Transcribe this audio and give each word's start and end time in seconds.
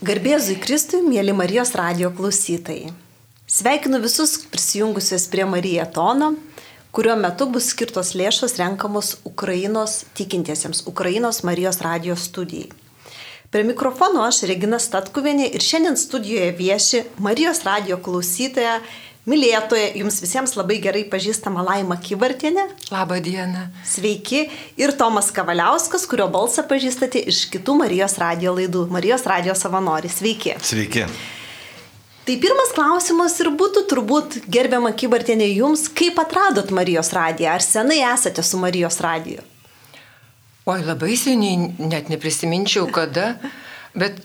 Garbėzui 0.00 0.54
Kristui, 0.56 1.02
mėly 1.04 1.34
Marijos 1.36 1.74
radio 1.76 2.08
klausytojai. 2.16 2.88
Sveikinu 3.44 3.98
visus 4.00 4.38
prisijungusius 4.48 5.26
prie 5.28 5.44
Marija 5.44 5.84
Tono, 5.84 6.30
kurio 6.88 7.18
metu 7.20 7.44
bus 7.52 7.66
skirtos 7.74 8.14
lėšos 8.16 8.56
renkamos 8.56 9.10
Ukrainos 9.28 9.98
tikintiesiems, 10.16 10.86
Ukrainos 10.88 11.42
Marijos 11.44 11.82
radio 11.84 12.16
studijai. 12.16 12.70
Prie 13.52 13.66
mikrofono 13.68 14.24
aš 14.24 14.46
Regina 14.48 14.80
Statkuvienė 14.80 15.50
ir 15.52 15.60
šiandien 15.68 16.00
studijoje 16.00 16.56
vieši 16.56 17.04
Marijos 17.20 17.60
radio 17.68 18.00
klausytoja 18.00 18.78
mylėtoja, 19.30 19.92
jums 20.00 20.20
visiems 20.22 20.54
labai 20.58 20.78
gerai 20.82 21.04
pažįstama 21.10 21.62
Laima 21.66 21.98
Kyvartienė. 22.02 22.66
Labą 22.90 23.20
dieną. 23.24 23.66
Sveiki. 23.86 24.46
Ir 24.80 24.94
Tomas 24.98 25.30
Kavaliauskas, 25.34 26.06
kurio 26.10 26.28
balsą 26.32 26.64
pažįstate 26.68 27.22
iš 27.30 27.44
kitų 27.52 27.76
Marijos 27.84 28.16
radio 28.20 28.54
laidų. 28.58 28.86
Marijos 28.92 29.26
radio 29.30 29.54
savanori. 29.58 30.10
Sveiki. 30.12 30.56
Sveiki. 30.62 31.06
Tai 32.26 32.36
pirmas 32.38 32.74
klausimas 32.76 33.38
ir 33.42 33.48
būtų 33.58 33.86
turbūt 33.90 34.40
gerbiama 34.52 34.92
Kybartienė 34.94 35.48
jums, 35.54 35.86
kaip 35.88 36.18
atradot 36.20 36.70
Marijos 36.76 37.14
radiją? 37.16 37.54
Ar 37.56 37.64
senai 37.64 38.02
esate 38.12 38.44
su 38.46 38.60
Marijos 38.60 39.00
radiju? 39.02 39.42
Oi, 40.68 40.82
labai 40.84 41.16
seniai, 41.18 41.72
net 41.80 42.10
neprisiminčiau 42.12 42.90
kada, 42.92 43.32
bet 43.96 44.20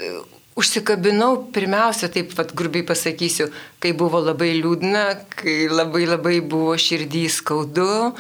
Užsikabinau 0.55 1.49
pirmiausia, 1.51 2.07
taip 2.07 2.31
pat 2.31 2.53
grubiai 2.55 2.85
pasakysiu, 2.87 3.49
kai 3.83 3.91
buvo 3.91 4.21
labai 4.23 4.53
liūdna, 4.55 5.01
kai 5.35 5.65
labai 5.67 6.05
labai 6.07 6.37
buvo 6.39 6.77
širdį 6.79 7.25
skaudu, 7.27 8.13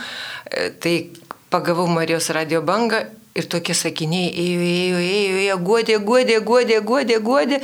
e, 0.51 0.65
tai 0.83 0.95
pagavau 1.53 1.87
Marijos 1.87 2.27
radio 2.35 2.59
bangą 2.59 3.05
ir 3.39 3.47
tokie 3.47 3.75
sakiniai 3.75 4.33
ėjo, 4.35 4.65
ėjo, 4.67 4.99
ėjo, 5.05 5.37
ėjo, 5.45 5.57
godė, 5.69 5.99
godė, 6.09 6.39
godė, 6.43 6.81
godė, 6.91 7.21
godė. 7.23 7.61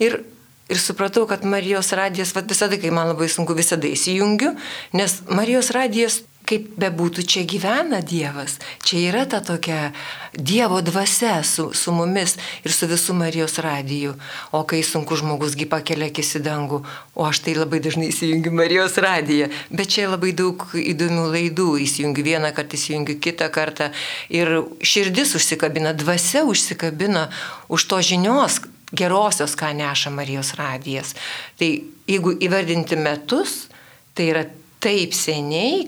Ir, 0.00 0.22
ir 0.72 0.80
supratau, 0.80 1.26
kad 1.28 1.44
Marijos 1.44 1.92
radijas, 1.92 2.32
visada, 2.48 2.80
kai 2.80 2.92
man 2.96 3.12
labai 3.12 3.28
sunku, 3.28 3.52
visada 3.56 3.92
įsijungiu, 3.92 4.54
nes 4.96 5.20
Marijos 5.28 5.68
radijas 5.76 6.22
kaip 6.48 6.66
bebūtų, 6.80 7.24
čia 7.28 7.42
gyvena 7.48 8.00
Dievas, 8.04 8.58
čia 8.84 9.00
yra 9.08 9.24
ta 9.30 9.40
tokia 9.44 9.92
Dievo 10.34 10.80
dvasia 10.84 11.38
su, 11.46 11.70
su 11.72 11.92
mumis 11.94 12.36
ir 12.66 12.74
su 12.74 12.88
visų 12.90 13.16
Marijos 13.16 13.56
radiju. 13.64 14.14
O 14.52 14.64
kai 14.68 14.82
sunku 14.84 15.16
žmogusgi 15.16 15.68
pakelia 15.70 16.10
akis 16.10 16.34
į 16.40 16.42
dangų, 16.44 16.82
o 17.14 17.26
aš 17.28 17.44
tai 17.46 17.56
labai 17.56 17.80
dažnai 17.84 18.10
įsijungiu 18.12 18.52
Marijos 18.56 18.98
radiją, 19.00 19.48
bet 19.70 19.94
čia 19.94 20.10
labai 20.10 20.34
daug 20.36 20.66
įdomių 20.74 21.26
laidų, 21.32 21.70
įsijungiu 21.86 22.26
vieną 22.26 22.52
kartą, 22.56 22.76
įsijungiu 22.76 23.18
kitą 23.24 23.48
kartą 23.54 23.90
ir 24.28 24.52
širdis 24.84 25.36
užsikabina, 25.38 25.94
dvasia 25.96 26.44
užsikabina 26.48 27.28
už 27.72 27.88
to 27.88 28.02
žinios 28.04 28.60
gerosios, 28.94 29.56
ką 29.58 29.72
neša 29.74 30.12
Marijos 30.14 30.54
radijas. 30.58 31.14
Tai 31.58 31.70
jeigu 32.10 32.36
įvardinti 32.42 32.98
metus, 33.00 33.68
tai 34.14 34.30
yra 34.34 34.44
taip 34.84 35.14
seniai, 35.16 35.86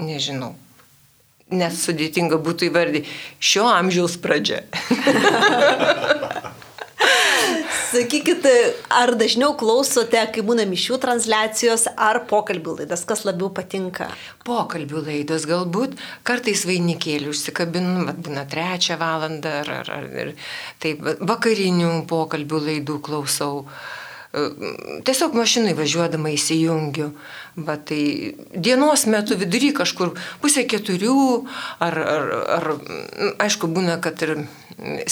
nežinau, 0.00 0.54
nes 1.52 1.82
sudėtinga 1.84 2.40
būtų 2.42 2.70
įvardyti 2.70 3.08
šio 3.40 3.66
amžiaus 3.72 4.16
pradžia. 4.22 4.64
Sakykit, 7.92 8.46
ar 8.88 9.10
dažniau 9.20 9.52
klausote, 9.60 10.16
kai 10.32 10.40
būna 10.48 10.64
mišių 10.64 10.96
transliacijos, 11.02 11.90
ar 11.92 12.22
pokalbių 12.30 12.78
laidas, 12.78 13.02
kas 13.04 13.26
labiau 13.28 13.50
patinka? 13.52 14.06
Pokalbių 14.48 15.02
laidos 15.10 15.44
galbūt, 15.50 15.98
kartais 16.24 16.64
vainikėlių 16.64 17.34
užsikabinu, 17.34 18.14
būna 18.24 18.46
trečią 18.48 18.96
valandą, 19.02 19.58
ar, 19.60 19.74
ar, 19.82 19.90
ar, 19.98 20.06
ar 20.24 20.32
taip, 20.80 21.04
vakarinių 21.20 21.98
pokalbių 22.08 22.62
laidų 22.70 22.96
klausau. 23.04 23.66
Uh, 23.66 24.01
tiesiog 24.32 25.34
mašinai 25.36 25.74
važiuodama 25.76 26.32
įsijungiu. 26.32 27.10
Va, 27.66 27.76
tai 27.76 28.32
dienos 28.56 29.04
metu 29.04 29.36
vidury 29.36 29.74
kažkur 29.76 30.14
pusė 30.40 30.64
keturių, 30.64 31.16
ar, 31.84 31.98
ar, 32.00 32.30
ar 32.56 32.68
aišku, 33.44 33.68
būna, 33.68 33.98
kad 34.00 34.22
ir 34.24 34.46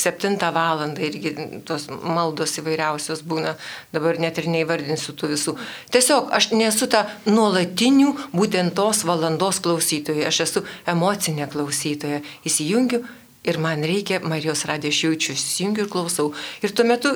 septintą 0.01 0.49
valandą 0.57 1.05
irgi 1.05 1.35
tos 1.69 1.85
maldos 1.91 2.57
įvairiausios 2.63 3.21
būna, 3.29 3.55
dabar 3.93 4.17
net 4.23 4.41
ir 4.41 4.49
neįvardinsiu 4.55 5.13
tų 5.13 5.35
visų. 5.35 5.55
Tiesiog 5.93 6.33
aš 6.37 6.51
nesu 6.57 6.89
ta 6.89 7.05
nuolatinių 7.29 8.15
būtent 8.33 8.73
tos 8.79 9.05
valandos 9.05 9.61
klausytoja, 9.61 10.31
aš 10.33 10.41
esu 10.47 10.65
emocinė 10.89 11.51
klausytoja. 11.53 12.23
Įsijungiu 12.49 13.05
ir 13.45 13.61
man 13.61 13.85
reikia 13.85 14.25
Marijos 14.25 14.65
radiją, 14.69 14.97
aš 14.97 15.05
jaučiu, 15.05 15.37
įsijungiu 15.37 15.85
ir 15.85 15.93
klausau. 15.93 16.33
Ir 16.65 16.73
tuo 16.73 16.89
metu 16.89 17.15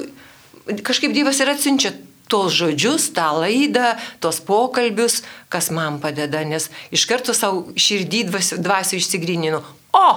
kažkaip 0.87 1.15
Dievas 1.15 1.41
ir 1.43 1.53
atsiunčia 1.53 1.95
tos 2.29 2.55
žodžius, 2.57 3.11
tą 3.15 3.29
laidą, 3.37 3.95
tos 4.21 4.41
pokalbius, 4.45 5.23
kas 5.53 5.71
man 5.75 6.01
padeda, 6.01 6.41
nes 6.49 6.71
iš 6.95 7.05
karto 7.11 7.35
savo 7.37 7.75
širdį 7.77 8.25
dvasių, 8.31 8.61
dvasių 8.65 9.01
išsigryninu. 9.01 9.61
O! 9.95 10.09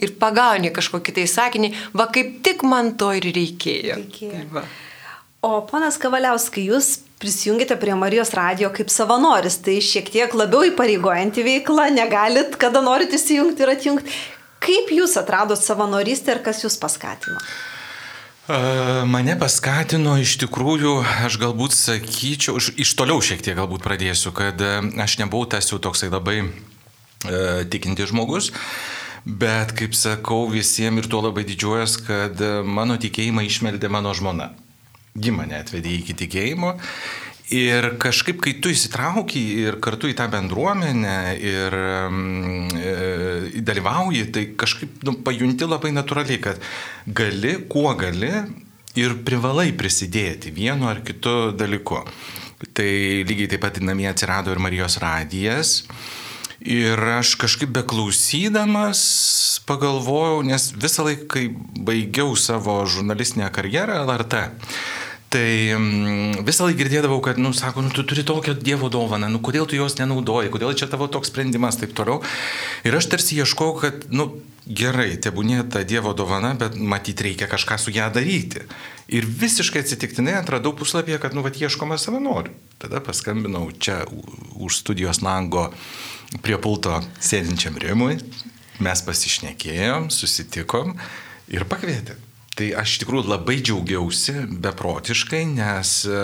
Ir 0.00 0.14
pagauni 0.16 0.70
kažkokį 0.72 1.12
tai 1.18 1.26
sakinį, 1.28 1.74
va 1.92 2.06
kaip 2.08 2.38
tik 2.46 2.62
man 2.64 2.94
to 2.96 3.10
ir 3.18 3.26
reikėjo. 3.36 3.98
reikėjo. 4.00 4.46
Tai 4.54 4.62
o 5.44 5.60
ponas 5.68 5.98
Kavaliauskai, 6.00 6.66
jūs 6.68 7.02
prisijungite 7.20 7.76
prie 7.80 7.94
Marijos 7.96 8.32
radio 8.36 8.70
kaip 8.72 8.92
savanoris, 8.92 9.58
tai 9.64 9.78
šiek 9.84 10.08
tiek 10.12 10.36
labiau 10.36 10.64
įpareigojanti 10.70 11.44
veikla, 11.44 11.90
negalit, 11.92 12.56
kada 12.60 12.80
norit 12.84 13.12
įsijungti 13.16 13.64
ir 13.64 13.74
atjungti. 13.74 14.20
Kaip 14.60 14.92
jūs 14.92 15.16
atradot 15.20 15.60
savanorystę 15.60 16.36
ir 16.36 16.42
kas 16.44 16.64
jūs 16.64 16.76
paskatino? 16.80 17.40
Mane 19.06 19.34
paskatino 19.38 20.16
iš 20.18 20.34
tikrųjų, 20.42 20.94
aš 21.26 21.36
galbūt 21.38 21.74
sakyčiau, 21.76 22.58
iš 22.58 22.92
toliau 22.98 23.22
šiek 23.22 23.44
tiek 23.46 23.54
galbūt 23.58 23.84
pradėsiu, 23.84 24.32
kad 24.34 24.58
e, 24.58 24.70
aš 25.02 25.18
nebuvau 25.20 25.46
tas 25.50 25.70
jau 25.70 25.78
toksai 25.82 26.10
labai 26.10 26.40
e, 26.42 26.48
tikinti 27.70 28.08
žmogus, 28.10 28.50
bet 29.24 29.74
kaip 29.78 29.94
sakau 29.94 30.48
visiems 30.50 31.04
ir 31.04 31.10
tuo 31.12 31.22
labai 31.22 31.44
didžiuojas, 31.46 31.98
kad 32.08 32.42
mano 32.66 32.98
tikėjimą 32.98 33.46
išmeldė 33.46 33.92
mano 33.92 34.14
žmona. 34.16 34.50
Ji 35.14 35.34
mane 35.34 35.58
atvedė 35.60 35.94
iki 36.00 36.16
tikėjimo 36.18 36.74
Ir 37.50 37.96
kažkaip, 37.98 38.38
kai 38.38 38.52
tu 38.62 38.70
įsitrauki 38.70 39.40
ir 39.64 39.80
kartu 39.82 40.06
į 40.06 40.14
tą 40.14 40.28
bendruomenę 40.30 41.16
ir 41.34 41.74
e, 41.74 43.08
dalyvauji, 43.66 44.26
tai 44.34 44.44
kažkaip 44.58 45.04
nu, 45.06 45.16
pajunti 45.26 45.68
labai 45.68 45.92
natūraliai, 45.96 46.40
kad 46.42 46.60
gali, 47.06 47.56
kuo 47.70 47.92
gali 47.98 48.32
ir 48.98 49.16
privalai 49.26 49.70
prisidėti 49.76 50.52
vienu 50.54 50.88
ar 50.90 51.02
kitu 51.06 51.52
dalyku. 51.56 52.02
Tai 52.76 52.90
lygiai 53.24 53.48
taip 53.54 53.62
pat 53.64 53.78
namie 53.80 54.08
atsirado 54.10 54.52
ir 54.52 54.60
Marijos 54.60 54.98
radijas. 55.00 55.84
Ir 56.60 57.00
aš 57.16 57.38
kažkaip 57.40 57.70
beklausydamas 57.72 59.00
pagalvojau, 59.64 60.42
nes 60.44 60.66
visą 60.76 61.06
laiką, 61.06 61.24
kai 61.30 61.46
baigiau 61.88 62.34
savo 62.36 62.82
žurnalistinę 62.84 63.48
karjerą 63.54 64.02
LRT, 64.04 64.42
Tai 65.30 65.74
um, 65.76 66.32
visą 66.42 66.66
laiką 66.66 66.80
girdėdavau, 66.80 67.20
kad, 67.22 67.36
nu, 67.38 67.52
sako, 67.54 67.84
nu, 67.86 67.92
tu 67.94 68.02
turi 68.02 68.24
tokią 68.26 68.56
Dievo 68.58 68.88
dovaną, 68.90 69.28
nu, 69.30 69.38
kodėl 69.38 69.68
tu 69.70 69.76
jos 69.78 69.94
nenaudoji, 70.00 70.50
kodėl 70.50 70.72
čia 70.74 70.88
tavo 70.90 71.06
toks 71.06 71.30
sprendimas, 71.30 71.76
taip 71.78 71.92
toliau. 71.94 72.18
Ir 72.82 72.96
aš 72.98 73.06
tarsi 73.12 73.36
ieškau, 73.38 73.76
kad, 73.78 74.08
nu, 74.10 74.26
gerai, 74.66 75.12
tebūnė 75.22 75.62
ta 75.70 75.84
Dievo 75.86 76.16
dovana, 76.18 76.50
bet 76.58 76.74
matyti 76.74 77.28
reikia 77.28 77.46
kažką 77.46 77.78
su 77.78 77.94
ją 77.94 78.08
daryti. 78.10 78.64
Ir 79.14 79.28
visiškai 79.42 79.84
atsitiktinai 79.84 80.34
atradau 80.40 80.72
puslapyje, 80.74 81.20
kad, 81.22 81.36
nu, 81.38 81.44
va, 81.46 81.52
ieškoma 81.54 81.98
savanorių. 82.02 82.50
Tada 82.82 82.98
paskambinau 82.98 83.68
čia 83.78 84.00
už 84.58 84.80
studijos 84.82 85.22
lango 85.22 85.68
prie 86.42 86.58
pulto 86.58 86.96
sėdinčiam 87.22 87.78
Rimui, 87.78 88.18
mes 88.82 89.04
pasišnekėjom, 89.06 90.10
susitikom 90.10 90.96
ir 91.54 91.68
pakvietėm. 91.70 92.29
Tai 92.58 92.68
aš 92.82 92.96
iš 92.96 93.02
tikrųjų 93.04 93.30
labai 93.30 93.60
džiaugiausi 93.62 94.34
beprotiškai, 94.62 95.44
nes 95.54 95.92
e, 96.10 96.22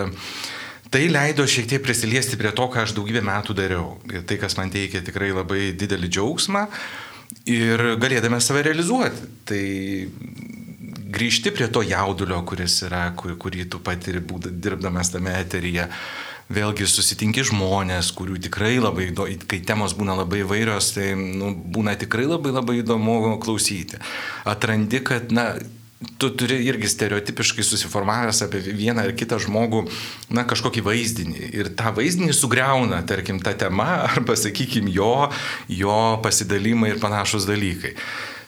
tai 0.93 1.07
leido 1.13 1.47
šiek 1.49 1.69
tiek 1.71 1.85
prisiliesti 1.85 2.39
prie 2.41 2.51
to, 2.57 2.67
ką 2.73 2.83
aš 2.83 2.97
daugybę 2.97 3.23
metų 3.25 3.57
dariau. 3.57 3.97
Ir 4.11 4.27
tai, 4.27 4.41
kas 4.43 4.59
man 4.59 4.73
teikia 4.75 5.05
tikrai 5.07 5.31
labai 5.37 5.71
didelį 5.79 6.11
džiaugsmą 6.11 6.67
ir 7.51 7.85
galėdame 8.03 8.41
save 8.43 8.65
realizuoti. 8.67 9.31
Tai 9.49 9.63
grįžti 11.17 11.53
prie 11.55 11.69
to 11.73 11.83
jaudulio, 11.87 12.43
kuris 12.49 12.81
yra, 12.87 13.09
kur, 13.19 13.37
kurį 13.41 13.69
tu 13.71 13.81
patiri 13.85 14.23
dirbdamas 14.51 15.13
tame 15.15 15.35
eteryje. 15.39 15.89
Vėlgi 16.47 16.87
susitinki 16.87 17.43
žmonės, 17.49 18.13
kurių 18.15 18.37
tikrai 18.45 18.77
labai 18.79 19.09
įdomu, 19.09 19.35
kai 19.51 19.59
temos 19.67 19.97
būna 19.99 20.15
labai 20.21 20.45
vairios, 20.47 20.93
tai 20.95 21.09
nu, 21.19 21.51
būna 21.75 21.97
tikrai 21.99 22.29
labai 22.29 22.53
labai 22.55 22.77
įdomu 22.85 23.35
klausyti. 23.43 23.99
Atrandi, 24.47 25.01
kad, 25.03 25.35
na, 25.35 25.49
tu 26.19 26.31
turi 26.37 26.59
irgi 26.69 26.89
stereotipiškai 26.93 27.65
susiformavęs 27.65 28.43
apie 28.45 28.61
vieną 28.61 29.07
ar 29.07 29.15
kitą 29.17 29.39
žmogų, 29.41 29.87
na, 30.37 30.45
kažkokį 30.49 30.85
vaizdinį. 30.85 31.51
Ir 31.57 31.73
tą 31.79 31.93
vaizdinį 31.97 32.37
sugriauna, 32.37 33.01
tarkim, 33.09 33.41
ta 33.41 33.55
tema 33.57 34.03
arba, 34.11 34.37
sakykime, 34.37 34.93
jo, 34.93 35.31
jo 35.73 35.99
pasidalymai 36.25 36.93
ir 36.95 37.03
panašus 37.03 37.49
dalykai. 37.49 37.97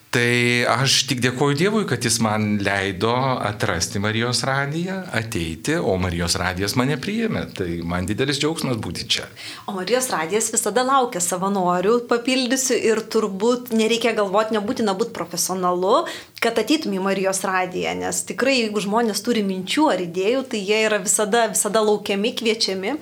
Tai 0.09 0.65
aš 0.73 1.03
tik 1.05 1.19
dėkoju 1.21 1.57
Dievui, 1.61 1.83
kad 1.85 2.01
jis 2.01 2.15
man 2.25 2.55
leido 2.65 3.11
atrasti 3.45 4.01
Marijos 4.01 4.39
radiją, 4.49 5.03
ateiti, 5.13 5.75
o 5.77 5.99
Marijos 6.01 6.39
radijas 6.41 6.79
mane 6.81 6.97
priėmė. 6.97 7.43
Tai 7.59 7.67
man 7.85 8.07
didelis 8.09 8.39
džiaugsmas 8.41 8.79
būti 8.81 9.05
čia. 9.05 9.27
O 9.69 9.75
Marijos 9.77 10.09
radijas 10.09 10.49
visada 10.55 10.81
laukia 10.89 11.21
savanorių, 11.21 11.99
papildysiu 12.09 12.79
ir 12.89 13.03
turbūt 13.13 13.69
nereikia 13.77 14.15
galvoti, 14.17 14.57
nebūtina 14.57 14.95
būti 14.97 15.13
profesionalu, 15.19 16.07
kad 16.41 16.57
ateitum 16.57 16.97
į 16.97 17.03
Marijos 17.05 17.43
radiją, 17.45 17.93
nes 18.01 18.23
tikrai 18.31 18.63
jeigu 18.63 18.81
žmonės 18.87 19.21
turi 19.27 19.43
minčių 19.45 19.91
ar 19.93 20.01
idėjų, 20.07 20.47
tai 20.55 20.63
jie 20.63 20.79
yra 20.87 21.03
visada, 21.05 21.45
visada 21.53 21.85
laukiami, 21.85 22.33
kviečiami. 22.41 22.97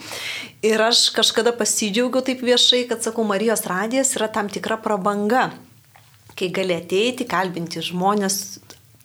Ir 0.67 0.83
aš 0.83 1.07
kažkada 1.15 1.55
pasidžiaugiau 1.55 2.27
taip 2.27 2.43
viešai, 2.43 2.83
kad 2.91 3.07
sakau, 3.07 3.23
Marijos 3.31 3.63
radijas 3.71 4.17
yra 4.19 4.27
tam 4.27 4.51
tikra 4.51 4.81
prabanga 4.83 5.53
kai 6.37 6.51
gali 6.55 6.77
ateiti, 6.77 7.27
kalbinti 7.29 7.83
žmonės 7.85 8.41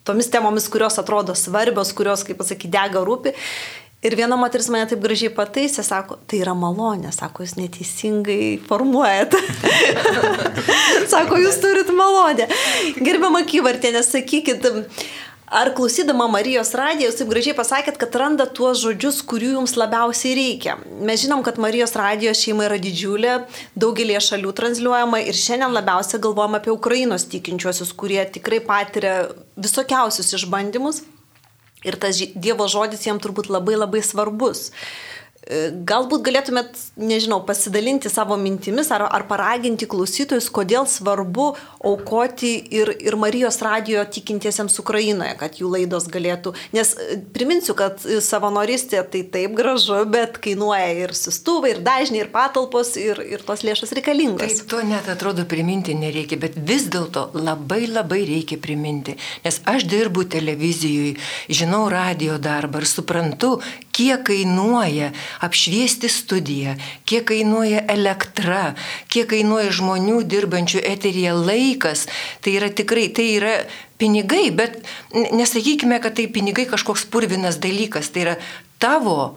tomis 0.08 0.32
temomis, 0.34 0.68
kurios 0.72 0.98
atrodo 1.00 1.36
svarbios, 1.38 1.94
kurios, 1.94 2.26
kaip 2.28 2.42
pasakyti, 2.42 2.72
dega 2.74 3.04
rūpi. 3.06 3.36
Ir 4.02 4.16
viena 4.18 4.34
moteris 4.40 4.66
mane 4.74 4.88
taip 4.90 5.02
gražiai 5.04 5.30
pataisė, 5.36 5.84
sako, 5.86 6.18
tai 6.26 6.40
yra 6.42 6.56
malonė, 6.58 7.12
sako, 7.14 7.46
jūs 7.46 7.54
neteisingai 7.60 8.58
formuojate. 8.66 9.38
sako, 11.14 11.38
jūs 11.44 11.60
turit 11.62 11.92
malonę. 11.94 12.48
Gerbiamą 12.98 13.44
kyvartę, 13.46 13.94
nesakykit, 13.94 14.66
Ar 15.52 15.74
klausydama 15.76 16.30
Marijos 16.32 16.70
radiją, 16.80 17.10
jūs 17.10 17.18
taip 17.20 17.28
gražiai 17.28 17.54
pasakėt, 17.58 17.98
kad 18.00 18.14
randa 18.16 18.46
tuos 18.48 18.80
žodžius, 18.86 19.18
kurių 19.28 19.50
jums 19.58 19.74
labiausiai 19.76 20.38
reikia. 20.38 20.78
Mes 21.04 21.26
žinom, 21.26 21.42
kad 21.44 21.60
Marijos 21.60 21.92
radijos 22.00 22.40
šeima 22.40 22.70
yra 22.70 22.78
didžiulė, 22.80 23.34
daugelie 23.76 24.16
šalių 24.24 24.54
transliuojama 24.56 25.20
ir 25.26 25.36
šiandien 25.36 25.76
labiausiai 25.76 26.24
galvojam 26.24 26.56
apie 26.56 26.72
Ukrainos 26.72 27.28
tikinčiuosius, 27.34 27.92
kurie 28.00 28.24
tikrai 28.32 28.62
patiria 28.64 29.18
visokiausius 29.60 30.32
išbandymus. 30.40 31.04
Ir 31.84 32.00
tas 32.00 32.24
Dievo 32.32 32.70
žodis 32.72 33.04
jiems 33.04 33.20
turbūt 33.20 33.52
labai 33.52 33.76
labai 33.76 34.06
svarbus. 34.08 34.70
E, 35.42 35.72
galbūt 35.74 36.22
galėtumėt, 36.28 36.78
nežinau, 37.02 37.40
pasidalinti 37.48 38.12
savo 38.14 38.36
mintimis 38.38 38.92
ar, 38.94 39.08
ar 39.10 39.24
paraginti 39.26 39.88
klausytojus, 39.90 40.52
kodėl 40.54 40.86
svarbu 40.86 41.48
aukoti 41.82 42.52
ir, 42.78 42.92
ir 43.02 43.18
Marijos 43.18 43.58
radijo 43.66 44.04
tikintiesiems 44.06 44.78
Ukrainoje, 44.84 45.34
kad 45.40 45.58
jų 45.58 45.72
laidos 45.74 46.06
galėtų. 46.14 46.54
Nes 46.78 46.94
e, 46.94 47.18
priminsiu, 47.34 47.74
kad 47.80 48.06
savanoristė 48.22 49.02
tai 49.10 49.24
taip 49.34 49.56
gražu, 49.58 49.98
bet 50.14 50.38
kainuoja 50.46 50.92
ir 51.08 51.16
sistuvai, 51.18 51.74
ir 51.74 51.82
dažniai, 51.90 52.28
ir 52.28 52.30
patalpos, 52.36 52.94
ir, 53.02 53.24
ir 53.26 53.42
tos 53.48 53.66
lėšos 53.66 53.96
reikalingos. 53.98 54.46
Taip, 54.46 54.70
to 54.70 54.84
net 54.86 55.10
atrodo 55.10 55.48
priminti 55.50 55.98
nereikia, 55.98 56.38
bet 56.42 56.60
vis 56.70 56.86
dėlto 56.94 57.32
labai 57.34 57.88
labai 57.90 58.22
reikia 58.30 58.62
priminti. 58.62 59.18
Nes 59.42 59.58
aš 59.66 59.90
dirbu 59.90 60.28
televizijoje, 60.38 61.18
žinau 61.50 61.88
radio 61.90 62.38
darbą 62.38 62.86
ir 62.86 62.92
suprantu, 62.94 63.56
kiek 64.02 64.24
kainuoja 64.26 65.12
apšviesti 65.46 66.10
studiją, 66.10 66.76
kiek 67.06 67.28
kainuoja 67.30 67.84
elektra, 67.92 68.74
kiek 69.14 69.30
kainuoja 69.30 69.70
žmonių 69.78 70.22
dirbančių 70.26 70.82
eteryje 70.94 71.36
laikas. 71.38 72.08
Tai 72.42 72.56
yra 72.58 72.72
tikrai, 72.74 73.10
tai 73.14 73.28
yra 73.38 73.56
pinigai, 74.02 74.50
bet 74.58 74.82
nesakykime, 75.14 76.02
kad 76.02 76.18
tai 76.18 76.26
pinigai 76.34 76.66
kažkoks 76.72 77.06
purvinas 77.14 77.62
dalykas, 77.62 78.10
tai 78.10 78.26
yra 78.26 78.38
tavo 78.82 79.36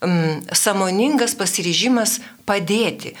mm, 0.00 0.46
samoningas 0.56 1.36
pasiryžimas 1.36 2.20
padėti. 2.48 3.16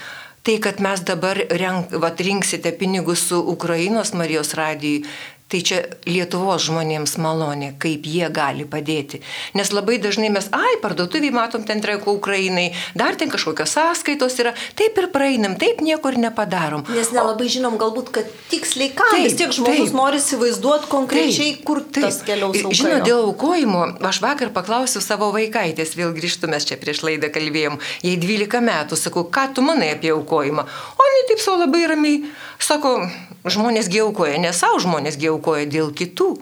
Tai, 0.46 0.60
kad 0.62 0.78
mes 0.78 1.00
dabar 1.02 1.40
renk, 1.58 1.90
vat, 1.98 2.20
rinksite 2.22 2.70
pinigus 2.78 3.24
su 3.28 3.40
Ukrainos 3.50 4.14
Marijos 4.14 4.54
radijui, 4.54 5.02
Tai 5.46 5.60
čia 5.62 5.76
Lietuvos 6.10 6.64
žmonėms 6.66 7.12
malonė, 7.22 7.68
kaip 7.78 8.02
jie 8.10 8.26
gali 8.34 8.64
padėti. 8.66 9.20
Nes 9.54 9.68
labai 9.70 10.00
dažnai 10.02 10.26
mes, 10.34 10.48
ai, 10.50 10.72
parduotuvį 10.82 11.28
matom 11.30 11.62
ten 11.62 11.78
treko 11.84 12.16
Ukrainai, 12.16 12.72
dar 12.98 13.14
ten 13.14 13.30
kažkokios 13.30 13.76
sąskaitos 13.76 14.34
yra, 14.42 14.56
taip 14.74 14.98
ir 14.98 15.06
praeinam, 15.14 15.54
taip 15.54 15.84
nieko 15.86 16.10
ir 16.10 16.18
nepadarom. 16.18 16.82
Nes 16.90 17.12
nelabai 17.14 17.46
žinom 17.52 17.76
galbūt, 17.78 18.10
kad 18.16 18.32
tiksliai 18.50 18.90
ką, 18.98 19.06
taip, 19.12 19.22
vis 19.28 19.36
tiek 19.38 19.54
žmogus 19.54 19.92
taip, 19.92 20.00
nori 20.00 20.18
įsivaizduoti 20.18 20.90
konkrečiai, 20.90 21.54
taip, 21.54 21.62
kur 21.70 21.82
taip, 21.84 22.08
tas 22.08 22.18
keliaus. 22.26 22.58
Žinot, 22.66 23.06
dėl 23.06 23.28
aukojimo, 23.28 23.84
aš 24.10 24.20
vakar 24.26 24.50
paklausiau 24.56 25.04
savo 25.04 25.30
vaikaitės, 25.36 25.94
vėl 25.94 26.10
grįžtume 26.18 26.58
čia 26.58 26.74
prieš 26.82 27.04
laidą 27.06 27.30
kalbėjom, 27.30 27.78
jai 28.02 28.16
12 28.18 28.64
metų, 28.66 28.98
sakau, 28.98 29.22
ką 29.30 29.46
tu 29.54 29.62
manai 29.62 29.94
apie 29.94 30.10
aukojimą? 30.16 30.66
O 30.98 31.08
ne 31.14 31.24
taip 31.30 31.46
savo 31.46 31.62
labai 31.62 31.86
ramiai, 31.86 32.20
sako, 32.58 32.98
žmonės 33.46 33.86
gėaukoja, 33.94 34.42
ne 34.42 34.50
savo 34.56 34.82
žmonės 34.82 35.14
gėaukoja 35.22 35.35
dėl 35.66 35.92
kitų. 35.96 36.36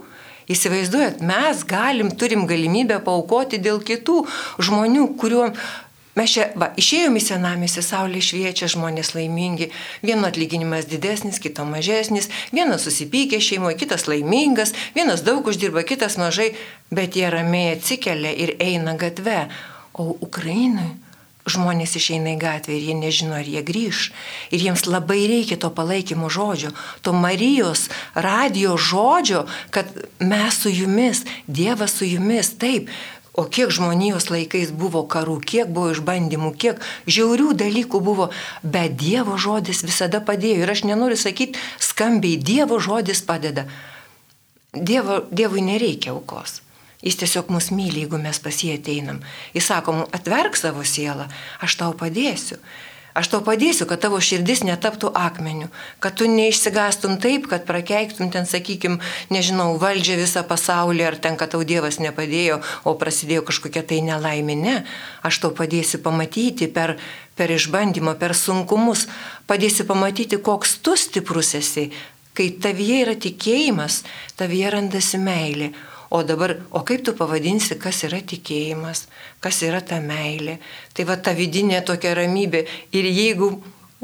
Įsivaizduojat, 0.45 1.23
mes 1.25 1.63
galim, 1.65 2.11
turim 2.21 2.45
galimybę 2.45 2.99
paukoti 3.01 3.57
dėl 3.57 3.81
kitų 3.81 4.27
žmonių, 4.61 5.07
kuriuo 5.17 5.49
Mes 6.15 6.31
čia, 6.31 6.45
va, 6.55 6.69
išėjom 6.79 7.17
į 7.19 7.23
senamėsi, 7.25 7.83
saulė 7.83 8.21
šviečia, 8.23 8.69
žmonės 8.71 9.17
laimingi, 9.17 9.73
vieno 10.07 10.29
atlyginimas 10.29 10.87
didesnis, 10.87 11.41
kito 11.43 11.67
mažesnis, 11.67 12.31
vienas 12.55 12.87
susipykė 12.87 13.41
šeimoje, 13.43 13.81
kitas 13.81 14.07
laimingas, 14.07 14.77
vienas 14.95 15.25
daug 15.27 15.43
uždirba, 15.51 15.83
kitas 15.83 16.15
mažai, 16.21 16.53
bet 16.95 17.19
jie 17.19 17.27
ramiai 17.35 17.75
atsikelia 17.75 18.31
ir 18.31 18.55
eina 18.63 18.95
gatve. 19.01 19.49
O 19.99 20.15
Ukrainai 20.23 20.93
žmonės 21.45 21.97
išeina 21.99 22.35
į 22.35 22.41
gatvę 22.41 22.77
ir 22.77 22.87
jie 22.89 22.95
nežino, 22.97 23.35
ar 23.37 23.49
jie 23.49 23.63
grįž. 23.65 24.11
Ir 24.55 24.65
jiems 24.65 24.87
labai 24.89 25.25
reikia 25.29 25.59
to 25.61 25.71
palaikymo 25.75 26.31
žodžio, 26.33 26.73
to 27.05 27.13
Marijos 27.13 27.89
radio 28.15 28.79
žodžio, 28.81 29.45
kad 29.71 29.91
mes 30.21 30.61
su 30.61 30.73
jumis, 30.73 31.25
Dievas 31.47 31.99
su 31.99 32.09
jumis, 32.09 32.55
taip. 32.59 32.89
O 33.35 33.49
kiek 33.51 33.73
žmonijos 33.75 34.29
laikais 34.31 34.71
buvo 34.71 35.03
karų, 35.11 35.41
kiek 35.43 35.71
buvo 35.75 35.91
išbandymų, 35.91 36.53
kiek 36.55 36.79
žiaurių 37.11 37.57
dalykų 37.59 37.99
buvo, 37.99 38.29
bet 38.63 38.95
Dievo 39.01 39.35
žodis 39.35 39.83
visada 39.83 40.21
padėjo. 40.23 40.63
Ir 40.63 40.71
aš 40.71 40.85
nenoriu 40.87 41.19
sakyti 41.19 41.59
skambiai, 41.83 42.39
Dievo 42.39 42.79
žodis 42.79 43.25
padeda. 43.27 43.67
Dievo, 44.71 45.25
dievui 45.35 45.67
nereikia 45.67 46.15
aukos. 46.15 46.61
Jis 47.05 47.21
tiesiog 47.21 47.53
mus 47.53 47.69
myli, 47.75 48.07
jeigu 48.07 48.19
mes 48.21 48.41
pas 48.41 48.57
jį 48.65 48.79
ateinam. 48.79 49.21
Jis 49.53 49.69
sako, 49.69 50.07
atverk 50.17 50.57
savo 50.57 50.85
sielą, 50.89 51.29
aš 51.61 51.77
tau 51.83 51.93
padėsiu. 52.01 52.61
Aš 53.15 53.29
tau 53.31 53.45
padėsiu, 53.47 53.87
kad 53.87 54.01
tavo 54.03 54.19
širdis 54.19 54.65
netaptų 54.67 55.13
akmeniu, 55.15 55.69
kad 56.03 56.17
tu 56.19 56.27
neišsigastum 56.27 57.21
taip, 57.23 57.45
kad 57.47 57.63
prakeiktum 57.69 58.33
ten, 58.35 58.43
sakykim, 58.51 58.97
nežinau, 59.31 59.69
valdžią 59.79 60.17
visą 60.19 60.43
pasaulį, 60.49 61.05
ar 61.07 61.19
ten, 61.23 61.39
kad 61.39 61.53
tau 61.55 61.63
Dievas 61.63 62.01
nepadėjo, 62.03 62.59
o 62.83 62.97
prasidėjo 62.99 63.45
kažkokia 63.47 63.85
tai 63.87 64.01
nelaimė. 64.03 64.59
Ne, 64.59 64.75
aš 65.23 65.39
tau 65.45 65.55
padėsiu 65.55 66.03
pamatyti 66.03 66.67
per, 66.67 66.97
per 67.39 67.55
išbandymą, 67.55 68.17
per 68.19 68.35
sunkumus, 68.35 69.07
padėsiu 69.47 69.87
pamatyti, 69.87 70.43
koks 70.43 70.81
tu 70.83 70.99
stiprus 70.99 71.55
esi. 71.55 71.93
Kai 72.35 72.51
tavyje 72.51 73.03
yra 73.05 73.15
tikėjimas, 73.15 74.03
tavyje 74.35 74.75
randasi 74.75 75.23
meilė. 75.23 75.71
O 76.15 76.23
dabar, 76.23 76.61
o 76.71 76.85
kaip 76.87 77.03
tu 77.03 77.13
pavadinsi, 77.19 77.75
kas 77.83 78.05
yra 78.07 78.21
tikėjimas, 78.23 79.09
kas 79.43 79.59
yra 79.67 79.81
ta 79.83 79.99
meilė. 79.99 80.61
Tai 80.95 81.09
va 81.09 81.17
ta 81.19 81.35
vidinė 81.35 81.81
tokia 81.83 82.13
ramybė. 82.15 82.61
Ir 82.95 83.09
jeigu 83.11 83.49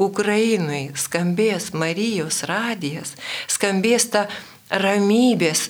Ukrainai 0.01 0.89
skambės 0.99 1.71
Marijos 1.71 2.41
radijas, 2.51 3.15
skambės 3.47 4.09
ta 4.11 4.25
ramybės, 4.83 5.69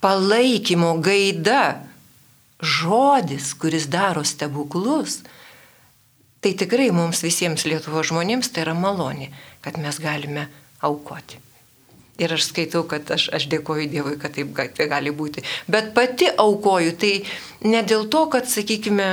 palaikymo 0.00 0.94
gaida, 1.04 1.84
žodis, 2.64 3.52
kuris 3.60 3.88
daro 3.92 4.24
stebuklus, 4.24 5.20
tai 6.40 6.56
tikrai 6.56 6.90
mums 6.96 7.20
visiems 7.24 7.68
Lietuvo 7.68 8.00
žmonėms 8.00 8.52
tai 8.52 8.64
yra 8.64 8.76
malonė, 8.76 9.34
kad 9.60 9.76
mes 9.80 10.00
galime 10.00 10.48
aukoti. 10.80 11.40
Ir 12.22 12.30
aš 12.36 12.46
skaitau, 12.52 12.84
kad 12.86 13.08
aš, 13.10 13.26
aš 13.34 13.48
dėkoju 13.50 13.88
Dievui, 13.90 14.14
kad 14.22 14.36
taip 14.36 14.54
tai 14.76 14.86
gali 14.90 15.10
būti. 15.10 15.42
Bet 15.66 15.90
pati 15.96 16.28
aukoju, 16.30 16.94
tai 17.00 17.14
ne 17.66 17.82
dėl 17.82 18.06
to, 18.12 18.26
kad, 18.30 18.46
sakykime, 18.46 19.08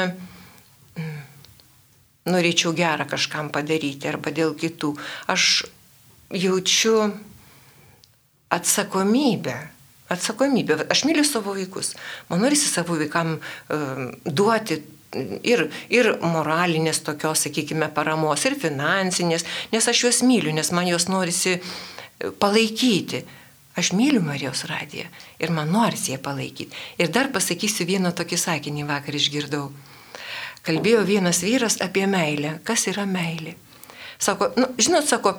norėčiau 2.29 2.75
gerą 2.77 3.08
kažkam 3.10 3.50
padaryti 3.53 4.10
arba 4.12 4.34
dėl 4.36 4.53
kitų. 4.53 4.93
Aš 5.34 5.65
jaučiu 6.29 7.10
atsakomybę. 8.53 9.58
Atsakomybę. 10.12 10.86
Aš 10.91 11.05
myliu 11.08 11.24
savo 11.25 11.55
vaikus. 11.58 11.96
Man 12.29 12.43
norisi 12.43 12.70
savo 12.70 13.00
vaikam 13.00 13.39
uh, 13.39 14.10
duoti 14.25 14.81
ir, 15.43 15.67
ir 15.91 16.12
moralinės 16.24 17.01
tokios, 17.05 17.46
sakykime, 17.48 17.89
paramos, 17.96 18.46
ir 18.48 18.58
finansinės, 18.60 19.48
nes 19.72 19.88
aš 19.88 20.05
juos 20.05 20.22
myliu, 20.27 20.53
nes 20.55 20.72
man 20.75 20.88
juos 20.88 21.08
norisi 21.12 21.58
palaikyti. 22.40 23.24
Aš 23.80 23.94
myliu 23.96 24.20
Marijos 24.22 24.66
radiją 24.68 25.08
ir 25.40 25.51
man 25.56 25.72
norisi 25.72 26.12
ją 26.12 26.20
palaikyti. 26.20 26.75
Ir 27.00 27.08
dar 27.08 27.32
pasakysiu 27.32 27.88
vieną 27.88 28.12
tokį 28.16 28.40
sakinį 28.40 28.88
vakar 28.90 29.16
išgirdau. 29.16 29.70
Kalbėjo 30.68 31.06
vienas 31.08 31.40
vyras 31.42 31.80
apie 31.82 32.04
meilę. 32.08 32.60
Kas 32.68 32.86
yra 32.92 33.08
meilė? 33.10 33.56
Sako, 34.22 34.51
nu, 34.58 34.68
žinot, 34.78 35.08
sako, 35.10 35.34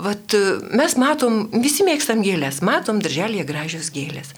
vat, 0.00 0.34
mes 0.72 0.94
matom, 0.96 1.42
visi 1.60 1.84
mėgstam 1.84 2.22
gėlės, 2.24 2.62
matom 2.64 3.02
darželėje 3.04 3.44
gražios 3.44 3.90
gėlės. 3.92 4.30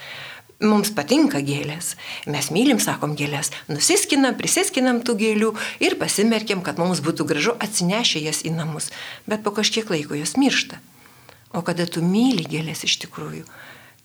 Mums 0.64 0.90
patinka 0.96 1.38
gėlės, 1.44 1.92
mes 2.30 2.48
mylim, 2.54 2.80
sakom, 2.82 3.14
gėlės, 3.18 3.52
nusiskinam, 3.70 4.34
prisiskinam 4.38 4.98
tų 5.06 5.14
gėlių 5.20 5.52
ir 5.84 5.94
pasimerkiam, 6.00 6.64
kad 6.66 6.80
mums 6.82 7.04
būtų 7.06 7.26
gražu 7.30 7.54
atsinešę 7.62 8.24
jas 8.24 8.42
į 8.42 8.56
namus. 8.56 8.90
Bet 9.30 9.46
po 9.46 9.54
kažkiek 9.54 9.86
laiko 9.94 10.18
jos 10.18 10.34
miršta. 10.40 10.80
O 11.54 11.62
kada 11.62 11.86
tu 11.86 12.02
myli 12.02 12.44
gėlės 12.50 12.82
iš 12.88 12.98
tikrųjų, 13.04 13.44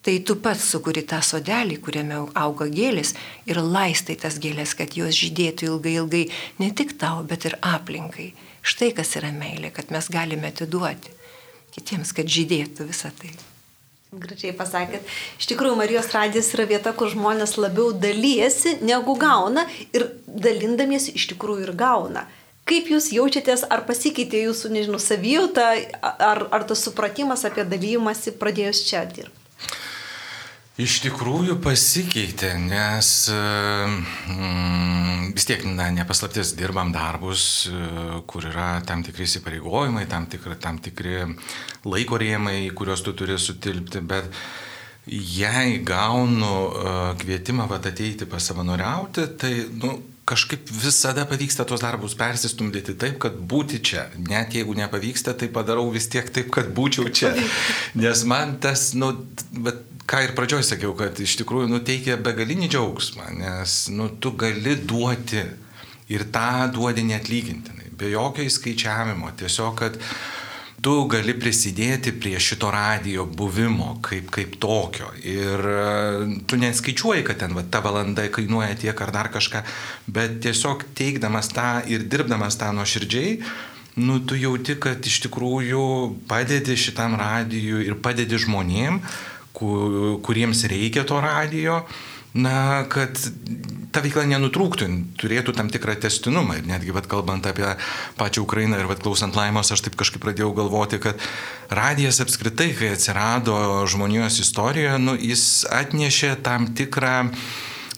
tai 0.05 0.19
tu 0.25 0.35
pats 0.39 0.67
sukuri 0.71 1.01
tą 1.09 1.19
sodelį, 1.25 1.79
kuriame 1.83 2.21
auga 2.37 2.69
gėlės 2.69 3.15
ir 3.49 3.59
laistai 3.59 4.15
tas 4.21 4.37
gėlės, 4.41 4.75
kad 4.77 4.93
jos 4.97 5.17
žydėtų 5.17 5.71
ilgai, 5.73 5.95
ilgai 6.03 6.25
ne 6.61 6.69
tik 6.71 6.95
tau, 7.01 7.23
bet 7.25 7.49
ir 7.49 7.57
aplinkai. 7.65 8.31
Štai 8.61 8.91
kas 8.93 9.15
yra 9.17 9.31
meilė, 9.33 9.73
kad 9.73 9.89
mes 9.93 10.11
galime 10.13 10.53
atiduoti 10.53 11.15
kitiems, 11.73 12.13
kad 12.15 12.29
žydėtų 12.29 12.89
visą 12.89 13.11
tai. 13.17 13.31
Gražiai 14.09 14.55
pasakėt. 14.57 15.05
Iš 15.37 15.51
tikrųjų, 15.51 15.75
Marijos 15.77 16.09
radijas 16.15 16.49
yra 16.55 16.65
vieta, 16.69 16.95
kur 16.97 17.11
žmonės 17.13 17.59
labiau 17.61 17.91
dalyjasi 17.93 18.79
negu 18.81 19.13
gauna 19.21 19.67
ir 19.93 20.07
dalindamiesi 20.25 21.13
iš 21.13 21.27
tikrųjų 21.35 21.67
ir 21.67 21.75
gauna. 21.77 22.25
Kaip 22.69 22.91
jūs 22.93 23.09
jaučiatės, 23.15 23.63
ar 23.73 23.81
pasikeitė 23.87 24.43
jūsų, 24.43 24.69
nežinau, 24.75 24.99
savijauta, 25.01 25.71
ar, 26.05 26.43
ar 26.53 26.65
tas 26.69 26.83
supratimas 26.85 27.41
apie 27.47 27.65
dalymasi 27.65 28.35
pradėjus 28.37 28.83
čia 28.85 29.07
dirbti? 29.09 29.39
Iš 30.79 31.01
tikrųjų 31.03 31.57
pasikeitė, 31.59 32.53
nes 32.61 33.07
mm, 33.33 35.33
vis 35.35 35.47
tiek, 35.49 35.65
na, 35.75 35.89
nepaslaptis, 35.91 36.53
dirbam 36.55 36.93
darbus, 36.95 37.67
kur 38.29 38.47
yra 38.47 38.77
tam 38.87 39.03
tikri 39.03 39.27
įsipareigojimai, 39.27 40.05
tam 40.07 40.29
tikri, 40.31 40.55
tam 40.63 40.79
tikri 40.79 41.17
laiko 41.83 42.21
rėmai, 42.21 42.61
kuriuos 42.71 43.03
tu 43.03 43.11
turi 43.11 43.35
sutilpti, 43.35 43.99
bet 43.99 44.31
jei 45.09 45.81
gaunu 45.83 46.53
kvietimą 47.19 47.67
vat, 47.67 47.91
ateiti 47.91 48.29
pasavanoriauti, 48.29 49.27
tai, 49.41 49.53
nu, 49.83 49.97
kažkaip 50.29 50.69
visada 50.69 51.25
pavyksta 51.29 51.65
tuos 51.67 51.81
darbus 51.83 52.15
persistumdyti 52.19 52.95
taip, 53.01 53.17
kad 53.23 53.37
būti 53.51 53.81
čia. 53.91 54.07
Net 54.29 54.53
jeigu 54.57 54.75
nepavyksta, 54.77 55.33
tai 55.37 55.49
padarau 55.53 55.89
vis 55.93 56.09
tiek 56.11 56.29
taip, 56.33 56.51
kad 56.53 56.69
būčiau 56.75 57.09
čia. 57.09 57.33
Nes 58.03 58.25
man 58.29 58.57
tas, 58.63 58.91
nu, 58.97 59.11
bet 59.65 59.85
ką 60.09 60.23
ir 60.25 60.35
pradžioj 60.37 60.65
sakiau, 60.65 60.95
kad 60.97 61.17
iš 61.21 61.37
tikrųjų 61.41 61.69
nuteikia 61.69 62.17
begalinį 62.21 62.69
džiaugsmą, 62.73 63.29
nes 63.37 63.75
nu, 63.93 64.09
tu 64.21 64.31
gali 64.39 64.73
duoti 64.89 65.43
ir 66.09 66.25
tą 66.33 66.65
duodi 66.73 67.03
netlygintinai, 67.05 67.91
be 67.93 68.09
jokio 68.15 68.45
įskaičiavimo, 68.49 69.29
tiesiog, 69.37 69.75
kad 69.77 69.99
tu 70.85 70.95
gali 71.11 71.33
prisidėti 71.35 72.13
prie 72.15 72.39
šito 72.41 72.69
radijo 72.71 73.25
buvimo 73.25 73.97
kaip, 74.05 74.29
kaip 74.33 74.55
tokio. 74.61 75.09
Ir 75.23 75.65
e, 75.71 75.87
tu 76.47 76.59
neskaičiuoji, 76.59 77.25
kad 77.27 77.41
ten 77.43 77.55
va, 77.57 77.63
ta 77.63 77.81
valanda 77.83 78.27
kainuoja 78.31 78.77
tiek 78.79 79.01
ar 79.05 79.11
dar 79.15 79.31
kažką, 79.33 79.63
bet 80.07 80.39
tiesiog 80.45 80.85
teikdamas 80.97 81.51
tą 81.55 81.71
ir 81.91 82.05
dirbdamas 82.07 82.59
tą 82.59 82.71
nuoširdžiai, 82.77 83.39
nu, 83.99 84.19
tu 84.23 84.37
jauti, 84.39 84.77
kad 84.79 85.03
iš 85.05 85.19
tikrųjų 85.27 85.83
padedi 86.29 86.77
šitam 86.79 87.17
radijui 87.19 87.83
ir 87.89 87.99
padedi 87.99 88.39
žmonėm, 88.39 89.01
kuriems 89.59 90.63
reikia 90.71 91.03
to 91.03 91.19
radijo, 91.19 91.81
na, 92.33 92.85
kad 92.89 93.17
ta 93.89 94.03
veikla 94.05 94.25
nenutrūktų, 94.29 94.87
turėtų 95.17 95.55
tam 95.57 95.71
tikrą 95.73 95.95
testinumą. 96.03 96.59
Ir 96.59 96.67
netgi, 96.69 96.93
bet 96.93 97.09
kalbant 97.09 97.47
apie 97.49 97.65
pačią 98.19 98.43
Ukrainą 98.45 98.77
ir 98.77 98.89
bet 98.89 99.01
klausant 99.01 99.37
laimos, 99.37 99.71
aš 99.73 99.87
taip 99.87 99.97
kažkaip 99.99 100.21
pradėjau 100.23 100.51
galvoti, 100.57 101.01
kad 101.01 101.17
radijas 101.73 102.21
apskritai, 102.21 102.69
kai 102.77 102.93
atsirado 102.93 103.57
žmonijos 103.89 104.39
istorijoje, 104.45 105.01
nu, 105.01 105.17
jis 105.17 105.65
atnešė 105.73 106.35
tam 106.45 106.69
tikrą 106.77 107.17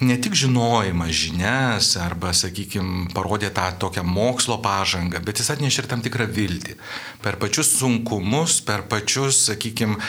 ne 0.02 0.16
tik 0.18 0.34
žinojimą, 0.34 1.12
žinias 1.14 1.94
arba, 2.02 2.32
sakykime, 2.34 3.12
parodė 3.14 3.52
tą 3.54 3.68
tokią 3.84 4.04
mokslo 4.08 4.58
pažangą, 4.64 5.22
bet 5.26 5.44
jis 5.44 5.52
atnešė 5.54 5.84
ir 5.84 5.90
tam 5.92 6.02
tikrą 6.02 6.26
viltį. 6.32 6.78
Per 7.22 7.38
pačius 7.42 7.76
sunkumus, 7.78 8.62
per 8.66 8.88
pačius, 8.90 9.44
sakykime, 9.52 10.00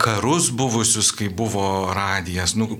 karus 0.00 0.48
buvusius, 0.50 1.12
kai 1.12 1.28
buvo 1.28 1.92
radijas. 1.94 2.56
Nu, 2.56 2.78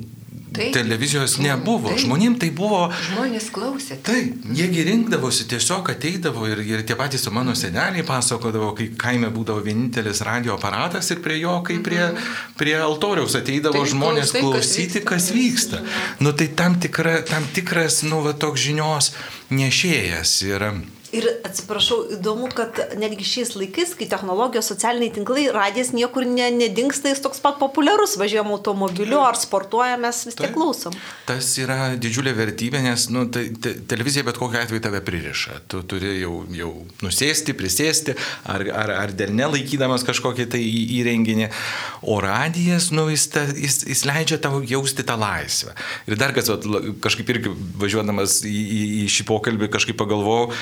Taip, 0.57 0.73
televizijos 0.75 1.37
nebuvo. 1.43 1.93
Taip, 1.93 2.03
Žmonėm 2.07 2.39
tai 2.43 2.51
buvo. 2.57 2.83
Žmonės 3.11 3.49
klausė. 3.55 3.99
Taip, 4.07 4.47
jiegi 4.57 4.87
rinkdavosi, 4.89 5.49
tiesiog 5.51 5.93
ateidavo 5.95 6.49
ir, 6.51 6.63
ir 6.67 6.85
tie 6.87 6.99
patys 6.99 7.29
mano 7.35 7.55
seneliai 7.59 8.05
pasakodavo, 8.07 8.73
kai 8.79 8.91
kaime 8.99 9.31
būdavo 9.35 9.65
vienintelis 9.67 10.23
radio 10.27 10.57
aparatas 10.57 11.11
ir 11.15 11.23
prie 11.25 11.41
jo, 11.43 11.59
kai 11.67 11.79
prie, 11.85 12.03
mhm. 12.11 12.53
prie 12.59 12.77
altoriaus 12.81 13.39
ateidavo 13.39 13.83
taip, 13.83 13.93
žmonės 13.95 14.35
klausai, 14.35 14.45
klausyti, 14.47 15.05
kas 15.07 15.31
vyksta. 15.35 15.83
Kas 15.83 15.87
vyksta. 15.87 16.25
Nu 16.25 16.33
tai 16.33 16.49
tam, 16.49 16.81
tikra, 16.81 17.21
tam 17.23 17.45
tikras, 17.55 18.03
nu, 18.03 18.21
va, 18.25 18.33
toks 18.37 18.61
žinios 18.67 19.13
nešėjas. 19.51 20.37
Ir, 20.47 20.69
Ir 21.17 21.27
atsiprašau, 21.47 22.03
įdomu, 22.19 22.51
kad 22.53 22.77
netgi 23.01 23.25
šiais 23.25 23.55
laikais, 23.57 23.95
kai 23.97 24.09
technologijos, 24.11 24.69
socialiniai 24.69 25.15
tinklai, 25.15 25.47
radijas 25.55 25.93
niekur 25.97 26.27
ne, 26.29 26.51
nedingsta, 26.53 27.09
jis 27.13 27.23
toks 27.25 27.41
pat 27.45 27.57
populiarus, 27.61 28.19
važiuojam 28.21 28.53
automobiliu 28.53 29.23
ar 29.25 29.39
sportuojam, 29.41 30.03
mes 30.05 30.19
vis 30.29 30.37
tiek 30.37 30.53
klausom. 30.53 30.97
Tas 31.29 31.49
yra 31.63 31.95
didžiulė 32.01 32.35
vertybė, 32.37 32.83
nes 32.85 33.07
nu, 33.15 33.25
te, 33.33 33.47
te, 33.63 33.73
televizija 33.89 34.27
bet 34.27 34.41
kokiu 34.41 34.61
atveju 34.61 34.85
tave 34.85 35.01
pririša. 35.07 35.63
Tu 35.73 35.81
turi 35.89 36.19
jau, 36.21 36.43
jau 36.53 36.73
nusėsti, 37.07 37.57
prisėsti, 37.57 38.17
ar, 38.45 38.67
ar, 38.85 38.93
ar 38.99 39.17
dar 39.17 39.33
nelaikydamas 39.33 40.05
kažkokį 40.07 40.49
tai 40.53 40.63
įrenginį. 41.01 41.49
O 42.05 42.19
radijas, 42.21 42.91
nu, 42.93 43.09
jis, 43.13 43.29
ta, 43.33 43.47
jis, 43.57 43.81
jis 43.89 44.05
leidžia 44.09 44.41
tau 44.43 44.61
jausti 44.61 45.07
tą 45.07 45.17
laisvę. 45.21 45.73
Ir 46.11 46.21
dar 46.21 46.37
kas, 46.37 46.53
kažkaip 47.05 47.35
irgi 47.37 47.57
važiuodamas 47.81 48.43
į, 48.45 48.53
į, 48.53 48.85
į 49.07 49.11
šį 49.17 49.29
pokalbį, 49.33 49.73
kažkaip 49.73 49.97
pagalvojau, 50.01 50.53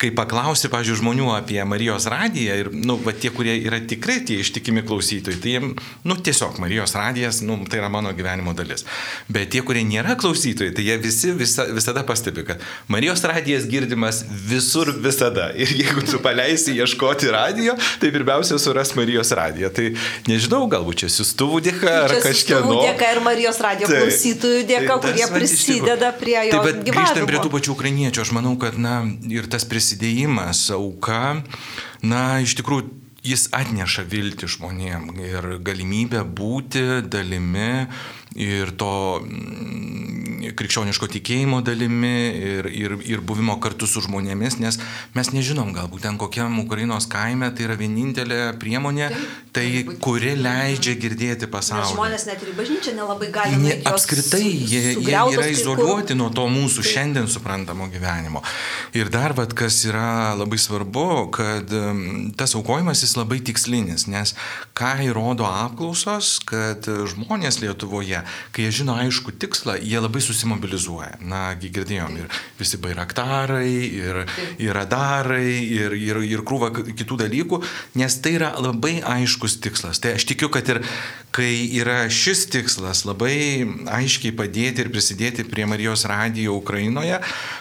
kai 0.00 0.10
paklausi, 0.14 0.68
pažiūrėjau, 0.72 1.00
žmonių 1.00 1.28
apie 1.34 1.58
Marijos 1.68 2.06
radiją 2.10 2.56
ir, 2.62 2.70
nu, 2.74 2.96
va, 3.04 3.14
tie, 3.16 3.30
kurie 3.34 3.56
yra 3.58 3.80
tikrai 3.82 4.20
tie 4.26 4.40
ištikimi 4.42 4.84
klausytojai, 4.86 5.38
tai 5.40 5.54
jiems, 5.56 5.90
nu, 6.08 6.16
tiesiog 6.16 6.60
Marijos 6.62 6.94
radijas, 6.98 7.40
nu, 7.46 7.58
tai 7.70 7.80
yra 7.82 7.90
mano 7.92 8.12
gyvenimo 8.16 8.54
dalis. 8.56 8.86
Bet 9.30 9.52
tie, 9.54 9.62
kurie 9.66 9.82
nėra 9.86 10.16
klausytojai, 10.20 10.74
tai 10.76 10.86
jie 10.86 10.96
visi 11.02 11.32
visa, 11.36 11.66
visada 11.70 12.04
pastebi, 12.06 12.44
kad 12.48 12.64
Marijos 12.92 13.24
radijas 13.28 13.66
girdimas 13.70 14.22
visur 14.28 14.92
visada. 15.02 15.50
Ir 15.60 15.72
jeigu 15.80 16.04
tu 16.06 16.20
paleisi 16.22 16.76
ieškoti 16.78 17.30
radijo, 17.34 17.76
tai 18.00 18.12
pirmiausia 18.14 18.58
suras 18.62 18.94
Marijos 18.98 19.32
radiją. 19.36 19.70
Tai 19.74 19.86
nežinau, 20.30 20.64
galbūt 20.70 21.04
čia 21.04 21.12
siūstuvų 21.12 21.62
dėka 21.68 21.96
ar 22.06 22.16
kažkieno. 22.24 22.80
Dėka 22.86 23.12
ir 23.14 23.22
Marijos 23.24 23.60
radijo 23.62 23.90
tai, 23.90 24.02
klausytojų 24.04 24.64
dėka, 24.70 24.96
tai 24.96 25.14
kurie 25.14 25.28
prisideda 25.34 26.12
prie 26.16 26.36
jo. 26.48 26.56
Taip, 26.56 26.68
bet 26.68 26.82
grįžtant 26.88 27.28
prie 27.28 27.42
tų 27.44 27.52
pačių 27.54 27.74
ukrainiečių, 27.76 28.24
aš 28.24 28.34
manau, 28.36 28.56
kad, 28.60 28.78
na, 28.80 29.00
ir 29.30 29.48
tas 29.50 29.66
prisidėjimas, 29.70 30.66
auka, 30.74 31.40
na, 32.02 32.24
iš 32.44 32.56
tikrųjų, 32.60 32.90
jis 33.26 33.48
atneša 33.52 34.06
viltį 34.08 34.48
žmonėm 34.54 35.10
ir 35.20 35.48
galimybę 35.64 36.22
būti 36.24 37.02
dalimi 37.04 37.86
ir 38.38 38.70
to 38.78 39.20
mm, 39.24 40.54
krikščioniško 40.56 41.08
tikėjimo 41.10 41.60
dalimi 41.66 42.14
ir, 42.30 42.68
ir, 42.70 42.94
ir 43.06 43.22
buvimo 43.26 43.56
kartu 43.62 43.88
su 43.90 44.02
žmonėmis, 44.04 44.58
nes 44.62 44.78
mes 45.16 45.32
nežinom, 45.34 45.72
galbūt 45.76 46.04
ten 46.06 46.18
kokiam 46.20 46.58
Ukrainos 46.62 47.08
kaime 47.10 47.50
tai 47.54 47.66
yra 47.66 47.76
vienintelė 47.80 48.40
priemonė, 48.60 49.10
Taip, 49.10 49.90
tai 49.90 49.96
kuri 50.02 50.36
leidžia 50.38 50.94
girdėti 51.00 51.48
pasaulį. 51.50 51.90
Žmonės 51.94 52.26
net 52.28 52.44
ir 52.46 52.54
bažnyčia 52.58 52.94
nelabai 52.96 53.30
gali. 53.34 53.58
Ne, 53.60 53.76
apskritai, 53.90 54.44
jie, 54.46 54.94
jie 54.94 55.16
yra 55.34 55.48
izoliuoti 55.50 56.16
nuo 56.18 56.30
to 56.34 56.46
mūsų 56.50 56.84
Taip. 56.84 56.90
šiandien 56.94 57.30
suprantamo 57.30 57.90
gyvenimo. 57.90 58.44
Ir 58.96 59.10
dar 59.12 59.34
vad, 59.38 59.54
kas 59.58 59.82
yra 59.88 60.36
labai 60.38 60.60
svarbu, 60.60 61.08
kad 61.34 61.74
mm, 61.74 62.32
tas 62.38 62.54
aukojimas 62.58 63.02
jis 63.04 63.16
labai 63.18 63.40
tikslinis, 63.44 64.06
nes 64.10 64.36
ką 64.78 64.94
įrodo 65.08 65.48
apklausos, 65.50 66.38
kad 66.46 66.86
žmonės 66.86 67.60
Lietuvoje 67.60 68.19
kai 68.54 68.66
jie 68.66 68.74
žino 68.80 68.96
aišku 69.00 69.34
tikslą, 69.40 69.76
jie 69.82 70.00
labai 70.00 70.22
susimobilizuoja. 70.24 71.20
Na, 71.20 71.42
girdėjom, 71.60 72.16
ir 72.20 72.40
visi 72.58 72.80
bairaktarai, 72.80 73.70
ir, 74.00 74.22
ir 74.60 74.74
radarai, 74.76 75.48
ir, 75.64 75.96
ir, 75.98 76.22
ir 76.26 76.44
krūva 76.46 76.72
kitų 76.74 77.20
dalykų, 77.24 77.62
nes 78.00 78.20
tai 78.22 78.36
yra 78.38 78.52
labai 78.60 78.98
aiškus 79.04 79.58
tikslas. 79.64 80.02
Tai 80.02 80.16
aš 80.18 80.26
tikiu, 80.30 80.50
kad 80.52 80.68
ir 80.70 80.82
kai 81.34 81.68
yra 81.78 82.02
šis 82.10 82.46
tikslas 82.50 83.04
labai 83.06 83.62
aiškiai 83.90 84.34
padėti 84.36 84.82
ir 84.84 84.90
prisidėti 84.90 85.46
prie 85.46 85.66
Marijos 85.70 86.04
radijo 86.10 86.56
Ukrainoje, 86.58 87.20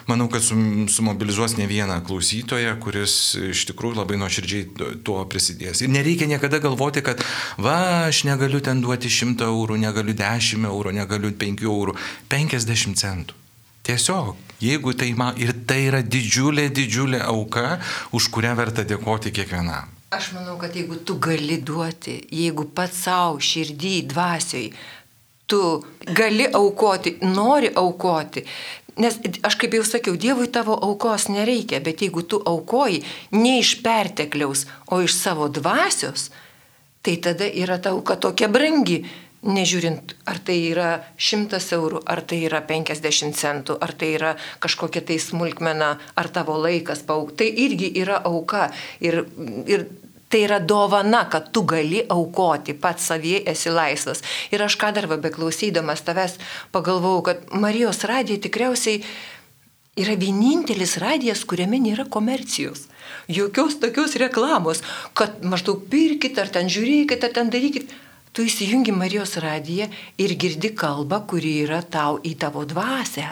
manau, 0.09 0.29
kad 0.31 0.43
sumobilizuos 0.43 1.55
ne 1.59 1.67
vieną 1.69 1.99
klausytoją, 2.07 2.75
kuris 2.81 3.13
iš 3.51 3.67
tikrųjų 3.69 3.99
labai 4.01 4.17
nuoširdžiai 4.21 4.95
tuo 5.05 5.21
prisidės. 5.29 5.83
Ir 5.85 5.93
nereikia 5.93 6.29
niekada 6.29 6.61
galvoti, 6.63 7.03
kad 7.05 7.21
va, 7.61 8.07
aš 8.07 8.23
negaliu 8.29 8.61
ten 8.65 8.81
duoti 8.81 9.11
100 9.13 9.45
eurų, 9.49 9.77
negaliu 9.81 10.15
10 10.17 10.48
eurų, 10.57 10.95
negaliu 10.97 11.31
5 11.31 11.65
eurų, 11.69 11.95
50 12.29 12.97
centų. 12.97 13.35
Tiesiog 13.83 14.49
Jeigu 14.59 14.91
tai 14.93 15.13
man, 15.15 15.37
ir 15.39 15.53
tai 15.67 15.85
yra 15.87 16.01
didžiulė, 16.03 16.67
didžiulė 16.75 17.21
auka, 17.23 17.77
už 18.11 18.27
kurią 18.35 18.51
verta 18.59 18.83
dėkoti 18.83 19.31
kiekvienam. 19.31 19.87
Aš 20.11 20.33
manau, 20.35 20.57
kad 20.59 20.75
jeigu 20.75 20.97
tu 21.05 21.15
gali 21.21 21.61
duoti, 21.63 22.17
jeigu 22.33 22.65
pats 22.75 23.05
savo 23.05 23.37
širdį, 23.39 23.93
dvasioj, 24.11 24.65
tu 25.47 25.61
gali 26.17 26.49
aukoti, 26.59 27.15
nori 27.23 27.71
aukoti. 27.71 28.43
Nes 28.99 29.15
aš 29.47 29.55
kaip 29.55 29.77
jau 29.77 29.85
sakiau, 29.87 30.17
Dievui 30.19 30.49
tavo 30.51 30.75
aukos 30.75 31.29
nereikia, 31.31 31.79
bet 31.79 32.03
jeigu 32.03 32.25
tu 32.27 32.41
aukoji 32.43 32.99
ne 33.31 33.59
iš 33.61 33.77
pertekliaus, 33.85 34.65
o 34.91 34.99
iš 35.05 35.15
savo 35.15 35.47
dvasios, 35.47 36.33
tai 36.99 37.15
tada 37.23 37.47
yra 37.47 37.79
ta 37.79 37.95
auka 37.95 38.19
tokia 38.19 38.51
brangi, 38.51 39.05
Nežiūrint, 39.39 40.17
ar 40.27 40.41
tai 40.43 40.57
yra 40.67 40.89
100 41.15 41.61
eurų, 41.77 42.01
ar 42.11 42.19
tai 42.27 42.41
yra 42.43 42.59
50 42.67 43.37
centų, 43.39 43.77
ar 43.79 43.93
tai 43.95 44.09
yra 44.17 44.33
kažkokia 44.59 44.99
tai 45.07 45.15
smulkmena, 45.15 45.93
ar 46.19 46.27
tavo 46.35 46.57
laikas 46.59 47.05
pauk, 47.07 47.31
tai 47.39 47.47
irgi 47.47 47.87
yra 48.01 48.17
auka. 48.27 48.67
Ir, 48.99 49.21
ir 49.63 49.85
tai 50.27 50.43
yra 50.43 50.59
dovana, 50.59 51.23
kad 51.31 51.53
tu 51.55 51.63
gali 51.63 52.03
aukoti, 52.11 52.75
pats 52.75 53.07
savie 53.13 53.39
esi 53.47 53.71
laisvas. 53.71 54.19
Ir 54.51 54.59
aš 54.67 54.75
ką 54.75 54.91
dar 54.97 55.07
beklausydamas 55.07 56.03
tavęs 56.03 56.35
pagalvojau, 56.75 57.23
kad 57.31 57.47
Marijos 57.55 58.03
radija 58.11 58.43
tikriausiai 58.43 58.99
yra 59.99 60.19
vienintelis 60.19 60.97
radijas, 60.99 61.45
kuriame 61.47 61.79
nėra 61.79 62.09
komercijos. 62.11 62.89
Jokios 63.31 63.79
tokios 63.79 64.19
reklamos, 64.19 64.83
kad 65.15 65.39
maždaug 65.47 65.87
pirkit, 65.87 66.37
ar 66.43 66.51
ten 66.51 66.67
žiūrėkit, 66.67 67.23
ar 67.23 67.35
ten 67.39 67.55
darykit 67.55 67.95
tu 68.33 68.45
įsijungi 68.45 68.95
Marijos 68.95 69.37
radiją 69.41 69.89
ir 70.17 70.35
girdi 70.41 70.73
kalbą, 70.75 71.23
kuri 71.29 71.59
yra 71.63 71.81
tau 71.81 72.19
į 72.23 72.35
tavo 72.39 72.65
dvasę 72.69 73.27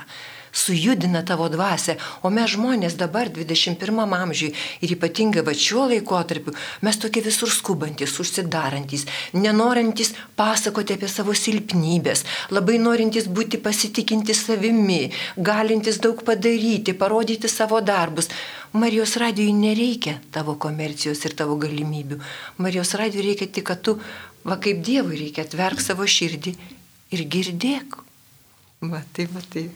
sujudina 0.57 1.21
tavo 1.25 1.49
dvasę. 1.49 1.95
O 2.25 2.31
mes 2.33 2.51
žmonės 2.55 2.97
dabar 2.97 3.29
21 3.33 4.13
amžiui 4.17 4.53
ir 4.81 4.93
ypatingai 4.95 5.43
va 5.45 5.53
šiuo 5.53 5.85
laikotarpiu, 5.91 6.53
mes 6.85 6.99
tokie 7.01 7.21
visur 7.25 7.51
skubantis, 7.53 8.17
užsidarantis, 8.21 9.05
nenorintis 9.37 10.13
pasakoti 10.39 10.97
apie 10.97 11.09
savo 11.11 11.35
silpnybės, 11.37 12.25
labai 12.55 12.79
norintis 12.81 13.29
būti 13.29 13.61
pasitikinti 13.61 14.35
savimi, 14.37 15.03
galintis 15.37 16.01
daug 16.03 16.23
padaryti, 16.25 16.97
parodyti 16.97 17.51
savo 17.51 17.81
darbus. 17.81 18.31
Marijos 18.77 19.15
radijui 19.17 19.53
nereikia 19.55 20.17
tavo 20.31 20.57
komercijos 20.59 21.23
ir 21.25 21.33
tavo 21.39 21.55
galimybių. 21.61 22.17
Marijos 22.61 22.91
radijui 22.99 23.29
reikia 23.29 23.47
tik, 23.47 23.65
kad 23.69 23.79
tu 23.81 23.95
Va 24.47 24.57
kaip 24.63 24.79
Dievui 24.85 25.19
reikia 25.19 25.43
atverk 25.43 25.81
savo 25.83 26.07
širdį 26.07 26.53
ir 27.15 27.23
girdėk. 27.31 27.97
Va, 28.87 29.01
tai 29.15 29.27
va, 29.31 29.41
tai. 29.51 29.67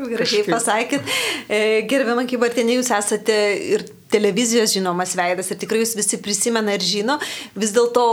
Gražiai 0.00 0.44
pasakėt. 0.46 1.08
E, 1.50 1.82
gerbiamą 1.90 2.24
Kybartinį, 2.30 2.78
jūs 2.78 2.92
esate 2.94 3.36
ir 3.74 3.84
televizijos 4.10 4.74
žinomas 4.74 5.14
veidas 5.18 5.50
ir 5.50 5.58
tikrai 5.60 5.82
jūs 5.84 5.96
visi 5.98 6.20
prisimena 6.22 6.76
ir 6.76 6.84
žino, 6.84 7.18
vis 7.54 7.74
dėlto 7.76 8.04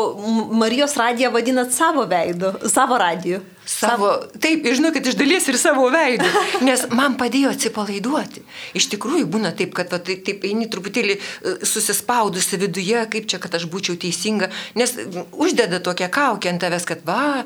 Marijos 0.58 0.98
radiją 1.00 1.34
vadinat 1.34 1.74
savo 1.76 2.06
veidu, 2.10 2.54
savo 2.70 3.00
radiju. 3.02 3.44
Savo, 3.68 4.14
taip, 4.40 4.64
žinokit, 4.64 5.10
iš 5.10 5.18
dalies 5.20 5.44
ir 5.52 5.58
savo 5.60 5.90
veidu, 5.92 6.28
nes 6.64 6.86
man 6.96 7.18
padėjo 7.20 7.52
atsipalaiduoti. 7.52 8.46
Iš 8.80 8.88
tikrųjų 8.94 9.26
būna 9.34 9.52
taip, 9.60 9.74
kad 9.76 9.92
va, 9.92 10.00
taip, 10.00 10.22
taip 10.24 10.46
eini 10.48 10.70
truputėlį 10.72 11.18
e, 11.18 11.56
susispaudusi 11.68 12.62
viduje, 12.62 13.02
kaip 13.12 13.28
čia, 13.28 13.42
kad 13.44 13.58
aš 13.60 13.66
būčiau 13.72 14.00
teisinga, 14.00 14.48
nes 14.80 14.96
uždeda 15.36 15.82
tokią 15.84 16.08
kaukę 16.16 16.54
ant 16.54 16.64
tavęs, 16.64 16.88
kad 16.88 17.04
va, 17.08 17.44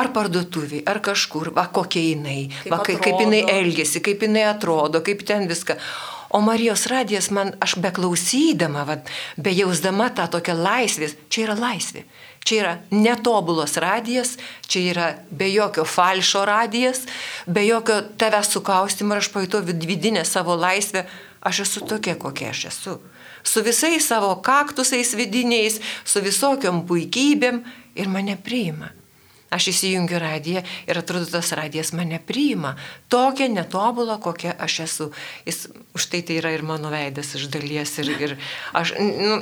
ar 0.00 0.10
parduotuviai, 0.16 0.80
ar 0.88 1.02
kažkur, 1.04 1.52
va, 1.56 1.66
kokia 1.68 2.06
jinai, 2.06 2.38
kaip, 2.62 2.72
va, 2.72 2.80
kaip, 2.86 3.02
kaip 3.04 3.20
jinai 3.26 3.44
elgesi, 3.58 4.00
kaip 4.04 4.24
jinai 4.24 4.48
atrodo, 4.54 5.04
kaip 5.04 5.26
ten 5.28 5.44
viską. 5.50 5.76
O 6.30 6.40
Marijos 6.40 6.86
radijas 6.86 7.30
man, 7.34 7.52
aš 7.60 7.74
beklausydama, 7.82 8.84
vat, 8.86 9.08
bejausdama 9.36 10.12
tą 10.14 10.28
tokią 10.30 10.54
laisvės, 10.54 11.16
čia 11.26 11.48
yra 11.48 11.56
laisvė. 11.58 12.04
Čia 12.46 12.60
yra 12.60 12.74
netobulos 12.94 13.74
radijas, 13.82 14.36
čia 14.70 14.84
yra 14.92 15.08
be 15.30 15.50
jokio 15.50 15.84
falšo 15.84 16.44
radijas, 16.46 17.02
be 17.46 17.66
jokio 17.66 17.98
tave 18.16 18.44
sukaustimo 18.46 19.16
ir 19.16 19.24
aš 19.24 19.32
pajutau 19.34 19.60
vidinę 19.66 20.24
savo 20.24 20.54
laisvę. 20.54 21.04
Aš 21.40 21.64
esu 21.64 21.82
tokia, 21.88 22.14
kokia 22.20 22.52
aš 22.54 22.64
esu. 22.70 22.98
Su 23.42 23.64
visais 23.64 24.06
savo 24.06 24.34
kaktusais 24.44 25.14
vidiniais, 25.16 25.80
su 26.04 26.20
visokiom 26.22 26.84
puikybėm 26.86 27.62
ir 27.96 28.08
mane 28.12 28.36
priima. 28.36 28.92
Aš 29.50 29.72
įsijungiu 29.72 30.20
radiją 30.22 30.62
ir 30.86 30.98
atrodo, 31.00 31.26
tas 31.26 31.50
radijas 31.58 31.90
mane 31.92 32.20
priima. 32.22 32.76
Tokia 33.10 33.48
netobula, 33.50 34.20
kokia 34.22 34.54
aš 34.58 34.80
esu. 34.86 35.10
Jis 35.46 35.64
už 35.98 36.06
tai 36.12 36.22
tai 36.22 36.36
yra 36.38 36.52
ir 36.54 36.62
mano 36.62 36.92
veidas 36.92 37.34
iš 37.34 37.48
dalies. 37.50 37.96
Ir, 37.98 38.12
ir 38.14 38.36
aš, 38.78 38.94
nu, 39.00 39.40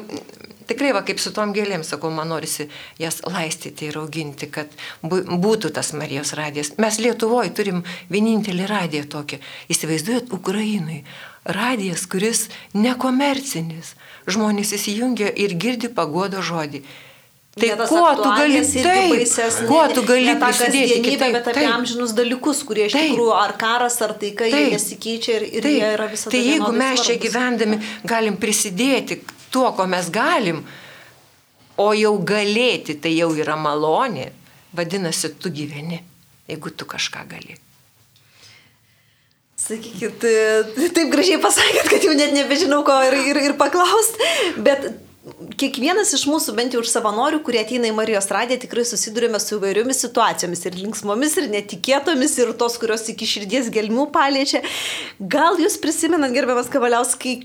tikrai, 0.69 0.95
va, 0.97 1.03
kaip 1.05 1.21
su 1.21 1.33
tom 1.37 1.53
gėlėm, 1.57 1.85
sakau, 1.85 2.09
man 2.15 2.33
norisi 2.33 2.71
jas 3.01 3.21
laistyti 3.29 3.91
ir 3.91 3.99
auginti, 4.01 4.49
kad 4.53 4.73
būtų 5.05 5.73
tas 5.77 5.93
Marijos 5.97 6.33
radijas. 6.39 6.73
Mes 6.81 7.01
Lietuvoje 7.05 7.53
turim 7.57 7.83
vienintelį 8.13 8.69
radiją 8.71 9.09
tokį. 9.13 9.41
Įsivaizduojat, 9.73 10.33
Ukrainai. 10.33 11.03
Radijas, 11.49 12.07
kuris 12.09 12.47
nekomercinis. 12.77 13.93
Žmonės 14.29 14.73
įsijungia 14.77 15.29
ir 15.33 15.57
girdi 15.61 15.93
pagodo 15.93 16.41
žodį. 16.45 16.83
Tai 17.59 17.87
kuo 17.89 18.09
tu 18.15 18.29
gali, 18.29 18.61
taip, 18.63 19.13
baisesnė, 19.15 19.67
kuo 19.67 19.85
tu 19.91 20.03
gali 20.07 20.35
prisidėti 20.39 20.99
kitaip, 21.03 21.33
bet 21.35 21.49
apie 21.51 21.63
taip. 21.65 21.71
amžinus 21.75 22.13
dalykus, 22.15 22.61
kurie 22.67 22.87
iš 22.87 22.95
taip. 22.95 23.09
tikrųjų 23.11 23.33
ar 23.35 23.55
karas, 23.59 23.97
ar 24.05 24.15
taika, 24.21 24.45
taip. 24.45 24.55
jie 24.55 24.75
nesikeičia 24.77 25.39
ir, 25.41 25.47
ir 25.49 25.67
taip. 25.67 25.79
jie 25.79 25.89
yra 25.97 26.07
visada. 26.13 26.35
Tai 26.35 26.43
jeigu 26.45 26.69
mes 26.77 27.07
čia 27.09 27.17
gyvendami 27.25 27.81
galim 28.07 28.37
prisidėti 28.39 29.19
tuo, 29.51 29.73
ko 29.75 29.89
mes 29.91 30.11
galim, 30.15 30.61
o 31.79 31.89
jau 31.97 32.13
galėti, 32.27 32.99
tai 33.03 33.17
jau 33.17 33.33
yra 33.35 33.57
malonė, 33.59 34.29
vadinasi, 34.79 35.33
tu 35.43 35.51
gyveni, 35.55 36.03
jeigu 36.51 36.75
tu 36.77 36.87
kažką 36.87 37.25
gali. 37.33 37.59
Sakykit, 39.59 40.23
taip 40.95 41.11
gražiai 41.11 41.43
pasakėt, 41.43 41.91
kad 41.91 42.07
jau 42.07 42.15
net 42.15 42.31
nebežinau 42.37 42.85
ko 42.87 42.95
ir, 43.09 43.19
ir, 43.33 43.43
ir 43.51 43.59
paklaust, 43.59 44.21
bet 44.63 44.93
kiekvienas 45.61 46.13
iš 46.17 46.25
mūsų, 46.31 46.55
bent 46.57 46.75
jau 46.75 46.83
iš 46.85 46.93
savanorių, 46.95 47.43
kurie 47.47 47.61
ateina 47.63 47.91
į 47.91 47.97
Marijos 47.97 48.31
radiją, 48.33 48.61
tikrai 48.65 48.85
susidurime 48.89 49.41
su 49.43 49.57
įvairiomis 49.59 50.03
situacijomis 50.05 50.65
ir 50.69 50.79
linksmomis, 50.79 51.37
ir 51.41 51.51
netikėtomis, 51.53 52.39
ir 52.41 52.55
tos, 52.59 52.79
kurios 52.81 53.07
iki 53.13 53.29
širdies 53.29 53.71
gelmių 53.75 54.09
paliečia. 54.15 54.63
Gal 55.19 55.61
jūs 55.61 55.79
prisimenat, 55.83 56.35
gerbiamas 56.37 56.71
Kavaliauskai, 56.73 57.37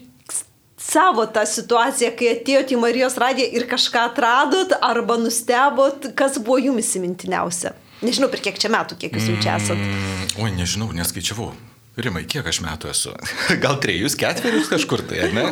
savo 0.84 1.26
tą 1.32 1.46
situaciją, 1.48 2.12
kai 2.20 2.34
atėjote 2.34 2.76
į 2.76 2.82
Marijos 2.82 3.20
radiją 3.22 3.50
ir 3.56 3.68
kažką 3.72 4.08
atradot 4.12 4.76
arba 4.82 5.18
nustebot, 5.22 6.12
kas 6.18 6.40
buvo 6.42 6.60
jums 6.62 6.84
įsimintiniausia? 6.86 7.76
Nežinau, 8.04 8.28
per 8.32 8.44
kiek 8.44 8.58
čia 8.60 8.72
metų, 8.74 9.00
kiek 9.00 9.16
jūs 9.16 9.30
jau 9.32 9.38
čia 9.44 9.56
esat. 9.62 9.80
Mm, 9.80 10.34
oi, 10.44 10.52
nežinau, 10.58 10.90
neskaičiavau. 10.98 11.54
Rimai, 11.94 12.24
kiek 12.26 12.48
aš 12.50 12.64
metų 12.66 12.90
esu? 12.90 13.12
Gal 13.64 13.78
trejus, 13.82 14.16
ketverius 14.18 14.72
kažkur 14.72 15.04
tai, 15.06 15.28
ne? 15.36 15.46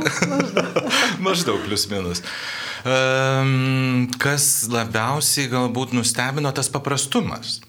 Maždaug 1.25 1.61
plius 1.67 1.85
minus. 1.91 2.23
Um, 2.81 4.07
kas 4.17 4.65
labiausiai 4.73 5.51
galbūt 5.51 5.93
nustebino 5.93 6.49
tas 6.57 6.71
paprastumas. 6.73 7.59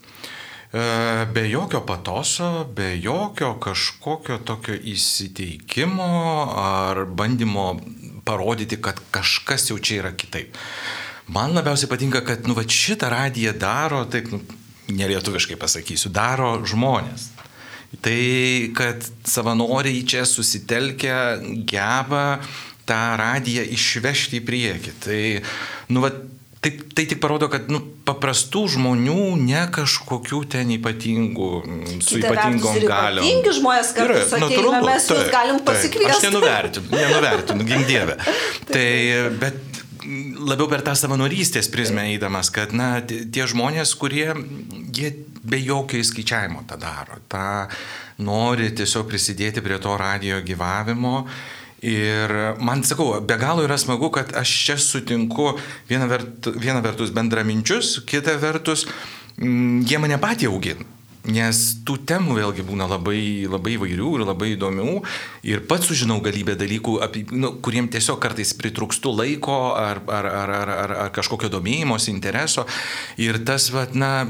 Uh, 0.73 1.21
be 1.29 1.43
jokio 1.51 1.83
patoso, 1.85 2.63
be 2.65 2.95
jokio 2.97 3.51
kažkokio 3.61 4.39
tokio 4.41 4.73
įsiteikimo 4.73 6.09
ar 6.57 7.03
bandymo 7.05 7.75
parodyti, 8.25 8.81
kad 8.81 8.97
kažkas 9.13 9.69
jau 9.69 9.77
čia 9.77 10.01
yra 10.01 10.15
kitaip. 10.17 10.57
Man 11.29 11.53
labiausiai 11.53 11.93
patinka, 11.93 12.23
kad 12.25 12.49
nu, 12.49 12.57
va, 12.57 12.65
šitą 12.65 13.13
radiją 13.13 13.53
daro, 13.53 14.01
taip, 14.09 14.33
nu, 14.33 14.41
nelietuviškai 14.89 15.61
pasakysiu, 15.61 16.09
daro 16.09 16.55
žmonės. 16.65 17.29
Tai, 18.01 18.19
kad 18.73 19.05
savanoriai 19.27 20.01
čia 20.07 20.25
susitelkę 20.25 21.15
geba 21.69 22.39
tą 22.89 22.99
radiją 23.19 23.63
išvežti 23.75 24.41
į 24.41 24.45
priekį. 24.47 24.93
Tai, 25.03 25.19
nu, 25.93 26.01
va, 26.03 26.09
tai, 26.63 26.71
tai 26.95 27.05
tik 27.11 27.21
parodo, 27.23 27.47
kad 27.51 27.69
nu, 27.71 27.79
paprastų 28.07 28.65
žmonių, 28.75 29.35
ne 29.39 29.65
kažkokių 29.75 30.41
ten 30.55 30.73
ypatingų, 30.77 31.51
su 31.99 32.17
Kita 32.17 32.33
ypatingom 32.33 32.79
galiom. 32.81 33.23
Ypatingi 33.23 33.53
žmonės, 33.59 33.93
kad 33.95 34.15
natūralu, 34.43 34.81
mes 34.89 35.11
juos 35.13 35.29
galim 35.31 35.61
pasikviesti. 35.67 36.17
Aš 36.17 36.25
nenuvertinu, 36.27 36.89
nenuvertinu, 36.91 37.69
gink 37.69 37.87
dievę. 37.91 38.17
tai, 38.73 38.89
bet 39.43 39.72
labiau 40.03 40.67
per 40.71 40.83
tą 40.85 40.95
savanorystės 40.97 41.69
prizmę 41.73 42.05
eidamas, 42.11 42.51
kad 42.53 42.73
na, 42.75 42.97
tie 43.03 43.47
žmonės, 43.49 43.95
kurie 43.99 44.29
jie 44.93 45.11
be 45.43 45.59
jokio 45.59 45.99
įskaičiavimo 46.01 46.63
tą 46.69 46.77
daro, 46.81 47.19
tą 47.31 47.67
nori 48.23 48.71
tiesiog 48.75 49.07
prisidėti 49.09 49.63
prie 49.63 49.79
to 49.83 49.97
radio 49.99 50.39
gyvavimo. 50.45 51.23
Ir 51.83 52.31
man 52.63 52.85
sakau, 52.87 53.17
be 53.27 53.35
galo 53.39 53.65
yra 53.65 53.75
smagu, 53.79 54.07
kad 54.15 54.31
aš 54.39 54.51
čia 54.69 54.77
sutinku 54.79 55.49
viena, 55.89 56.07
vert, 56.07 56.47
viena 56.55 56.79
vertus 56.83 57.11
bendraminčius, 57.11 57.97
kita 58.07 58.37
vertus 58.39 58.85
mm, 59.35 59.83
jie 59.89 59.99
mane 59.99 60.19
patį 60.21 60.47
augina. 60.53 60.92
Nes 61.29 61.59
tų 61.87 61.97
temų 62.07 62.35
vėlgi 62.37 62.65
būna 62.67 62.87
labai, 62.89 63.45
labai 63.47 63.77
vairių 63.79 64.09
ir 64.17 64.25
labai 64.27 64.49
įdomių. 64.57 64.97
Ir 65.47 65.63
pats 65.69 65.87
sužinau 65.87 66.19
galybę 66.23 66.57
dalykų, 66.59 66.97
apie, 67.05 67.23
nu, 67.31 67.53
kuriem 67.63 67.87
tiesiog 67.91 68.19
kartais 68.23 68.53
pritrūkstu 68.59 69.13
laiko 69.15 69.57
ar, 69.79 70.03
ar, 70.07 70.27
ar, 70.27 70.53
ar, 70.59 70.73
ar, 70.75 70.95
ar 71.05 71.11
kažkokio 71.15 71.51
domėjimosi, 71.53 72.11
intereso. 72.11 72.67
Ir 73.21 73.39
tas, 73.47 73.69
vat, 73.75 73.95
na, 73.95 74.23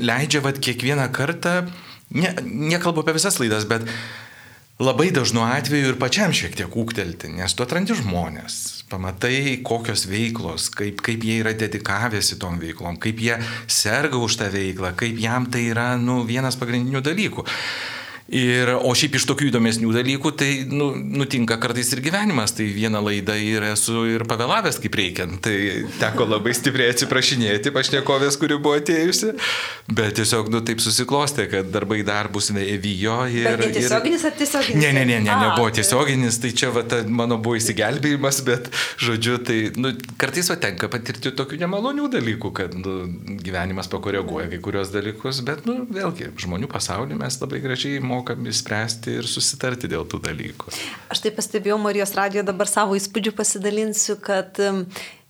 leidžia 0.00 0.44
vat, 0.44 0.60
kiekvieną 0.60 1.08
kartą, 1.16 1.62
ne, 2.12 2.34
nekalbu 2.44 3.04
apie 3.04 3.16
visas 3.16 3.40
laidas, 3.40 3.68
bet 3.68 3.88
labai 4.78 5.10
dažnu 5.10 5.42
atveju 5.42 5.90
ir 5.92 5.98
pačiam 5.98 6.32
šiek 6.34 6.54
tiek 6.58 6.74
ūktelti, 6.78 7.32
nes 7.34 7.54
tu 7.54 7.64
atrandi 7.64 7.96
žmonės, 7.98 8.84
pamatai, 8.90 9.58
kokios 9.66 10.06
veiklos, 10.06 10.68
kaip, 10.74 11.02
kaip 11.04 11.26
jie 11.26 11.40
yra 11.42 11.54
dedikavęsi 11.58 12.38
tom 12.38 12.60
veiklom, 12.62 13.00
kaip 13.02 13.18
jie 13.22 13.40
serga 13.66 14.20
už 14.22 14.38
tą 14.38 14.50
veiklą, 14.54 14.94
kaip 14.98 15.18
jam 15.18 15.48
tai 15.50 15.66
yra 15.72 15.90
nu, 15.98 16.20
vienas 16.28 16.58
pagrindinių 16.60 17.02
dalykų. 17.10 17.46
Ir, 18.28 18.68
o 18.84 18.90
šiaip 18.92 19.14
iš 19.16 19.24
tokių 19.24 19.46
įdomesnių 19.48 19.88
dalykų, 19.94 20.30
tai 20.36 20.48
nu, 20.68 20.90
nutinka 20.92 21.56
kartais 21.60 21.88
ir 21.94 22.02
gyvenimas. 22.04 22.52
Tai 22.52 22.66
vieną 22.68 23.00
laidą 23.00 23.32
ir 23.40 23.64
esu 23.70 24.02
ir 24.04 24.24
pavėlavęs 24.28 24.76
kaip 24.84 24.98
reikiant. 25.00 25.38
Tai 25.46 25.54
teko 25.96 26.26
labai 26.28 26.52
stipriai 26.56 26.92
atsiprašinėti 26.92 27.72
pašnekovės, 27.72 28.36
kuri 28.36 28.58
buvo 28.60 28.76
atėjusi. 28.76 29.32
Bet 29.88 30.18
tiesiog, 30.18 30.50
nu, 30.52 30.60
taip 30.60 30.82
susiklostė, 30.84 31.46
kad 31.48 31.70
darbai 31.72 32.02
darbus 32.04 32.50
vyjo. 32.52 33.16
Ir, 33.32 33.48
bet 33.62 33.72
tiesioginis 33.78 34.26
ir... 34.26 34.28
ar 34.28 34.36
tiesioginis? 34.42 34.82
Ne, 34.84 34.92
ne, 34.92 35.06
ne, 35.08 35.22
ne, 35.24 35.38
nebuvo 35.46 35.72
tiesioginis. 35.72 36.40
Tai 36.44 36.52
čia 36.52 36.70
va, 36.76 36.84
ta, 36.84 37.00
mano 37.08 37.40
buvo 37.40 37.56
įsigelbėjimas, 37.56 38.42
bet, 38.44 38.68
žodžiu, 39.00 39.38
tai 39.40 39.58
nu, 39.80 39.94
kartais 40.20 40.52
va, 40.52 40.58
tenka 40.60 40.92
patirti 40.92 41.32
tokių 41.32 41.62
nemalonių 41.64 42.12
dalykų, 42.18 42.52
kad 42.60 42.76
nu, 42.76 43.00
gyvenimas 43.40 43.88
pakoreguoja 43.88 44.52
kai 44.52 44.60
kurios 44.68 44.92
dalykus. 44.92 45.40
Bet, 45.48 45.64
nu, 45.64 45.80
vėlgi, 45.88 46.34
žmonių 46.44 46.68
pasaulyje 46.76 47.16
mes 47.24 47.40
labai 47.40 47.64
gražiai 47.64 48.04
mokame 48.04 48.17
mokami 48.18 48.52
spręsti 48.54 49.18
ir 49.22 49.28
susitarti 49.30 49.90
dėl 49.90 50.04
tų 50.10 50.20
dalykų. 50.26 50.74
Aš 51.14 51.22
tai 51.24 51.32
pastebėjau 51.36 51.78
Marijos 51.80 52.14
radijo 52.18 52.44
dabar 52.46 52.70
savo 52.70 52.98
įspūdžių 52.98 53.34
pasidalinsiu, 53.38 54.18
kad 54.22 54.60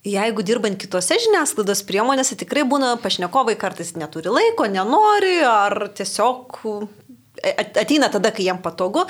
jeigu 0.07 0.44
dirbant 0.46 0.79
kitose 0.81 1.18
žiniasklaidos 1.22 1.83
priemonėse 1.88 2.38
tikrai 2.38 2.64
būna 2.68 2.96
pašnekovai 3.03 3.57
kartais 3.61 3.94
neturi 3.98 4.33
laiko, 4.33 4.68
nenori 4.70 5.38
ar 5.44 5.88
tiesiog 5.94 6.59
e, 7.42 7.53
ateina 7.83 8.11
tada, 8.12 8.33
kai 8.35 8.48
jiem 8.48 8.61
patogu. 8.64 9.07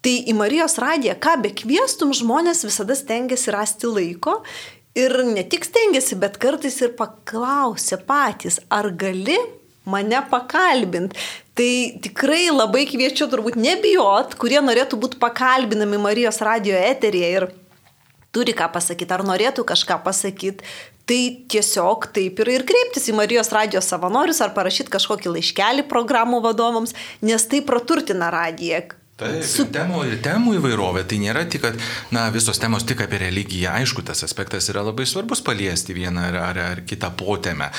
Tai 0.00 0.12
į 0.32 0.32
Marijos 0.38 0.78
radiją, 0.80 1.16
ką 1.20 1.36
be 1.44 1.50
kvieštum, 1.52 2.14
žmonės 2.16 2.64
visada 2.64 2.96
stengiasi 2.96 3.52
rasti 3.52 3.90
laiko 3.90 4.40
ir 4.96 5.12
ne 5.28 5.44
tik 5.44 5.66
stengiasi, 5.68 6.16
bet 6.20 6.38
kartais 6.40 6.78
ir 6.80 6.94
paklausia 6.96 8.00
patys, 8.08 8.62
ar 8.72 8.88
gali 8.96 9.36
mane 9.84 10.20
pakalbint. 10.30 11.16
Tai 11.56 11.72
tikrai 12.04 12.48
labai 12.52 12.86
kviečiu 12.88 13.28
turbūt 13.30 13.58
nebijot, 13.60 14.36
kurie 14.40 14.60
norėtų 14.64 15.00
būti 15.00 15.20
pakalbinami 15.20 16.00
Marijos 16.00 16.40
radio 16.44 16.78
eterėje 16.78 17.32
ir 17.36 17.50
turi 18.32 18.54
ką 18.56 18.70
pasakyti, 18.72 19.12
ar 19.12 19.24
norėtų 19.26 19.64
kažką 19.66 19.98
pasakyti, 20.04 20.64
tai 21.10 21.20
tiesiog 21.50 22.06
taip 22.14 22.38
ir, 22.38 22.52
ir 22.54 22.64
kreiptis 22.68 23.08
į 23.10 23.16
Marijos 23.18 23.50
radijos 23.54 23.90
savanorius 23.90 24.38
ar 24.44 24.54
parašyti 24.54 24.92
kažkokį 24.94 25.34
laiškelį 25.34 25.88
programų 25.90 26.38
vadovams, 26.44 26.94
nes 27.26 27.46
tai 27.50 27.64
praturtina 27.66 28.30
radiją. 28.30 28.84
Taip, 29.20 29.44
su 29.44 29.66
temų 29.72 30.04
ir 30.08 30.18
temų 30.24 30.56
įvairovė. 30.58 31.04
Tai 31.08 31.18
nėra 31.20 31.44
tik, 31.50 31.64
kad 31.66 31.78
na, 32.14 32.28
visos 32.32 32.60
temos 32.60 32.86
tik 32.88 33.02
apie 33.04 33.20
religiją. 33.20 33.74
Aišku, 33.80 34.04
tas 34.06 34.24
aspektas 34.24 34.70
yra 34.72 34.84
labai 34.86 35.06
svarbus 35.08 35.42
paliesti 35.44 35.96
vieną 35.96 36.24
ar, 36.30 36.38
ar, 36.48 36.60
ar 36.64 36.82
kitą 36.88 37.12
potėmę. 37.20 37.70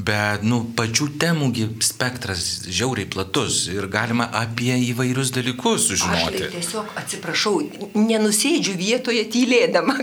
Bet 0.00 0.44
nu, 0.46 0.62
pačių 0.78 1.10
temų 1.20 1.50
spektras 1.84 2.46
žiauriai 2.66 3.08
platus 3.12 3.66
ir 3.72 3.88
galima 3.92 4.28
apie 4.40 4.72
įvairius 4.88 5.32
dalykus 5.36 5.90
sužinoti. 5.90 6.16
Aš 6.16 6.40
tai 6.40 6.50
tiesiog 6.56 6.92
atsiprašau, 7.02 7.54
nenusėdžiu 7.96 8.76
vietoje 8.80 9.26
tylėdama. 9.32 9.98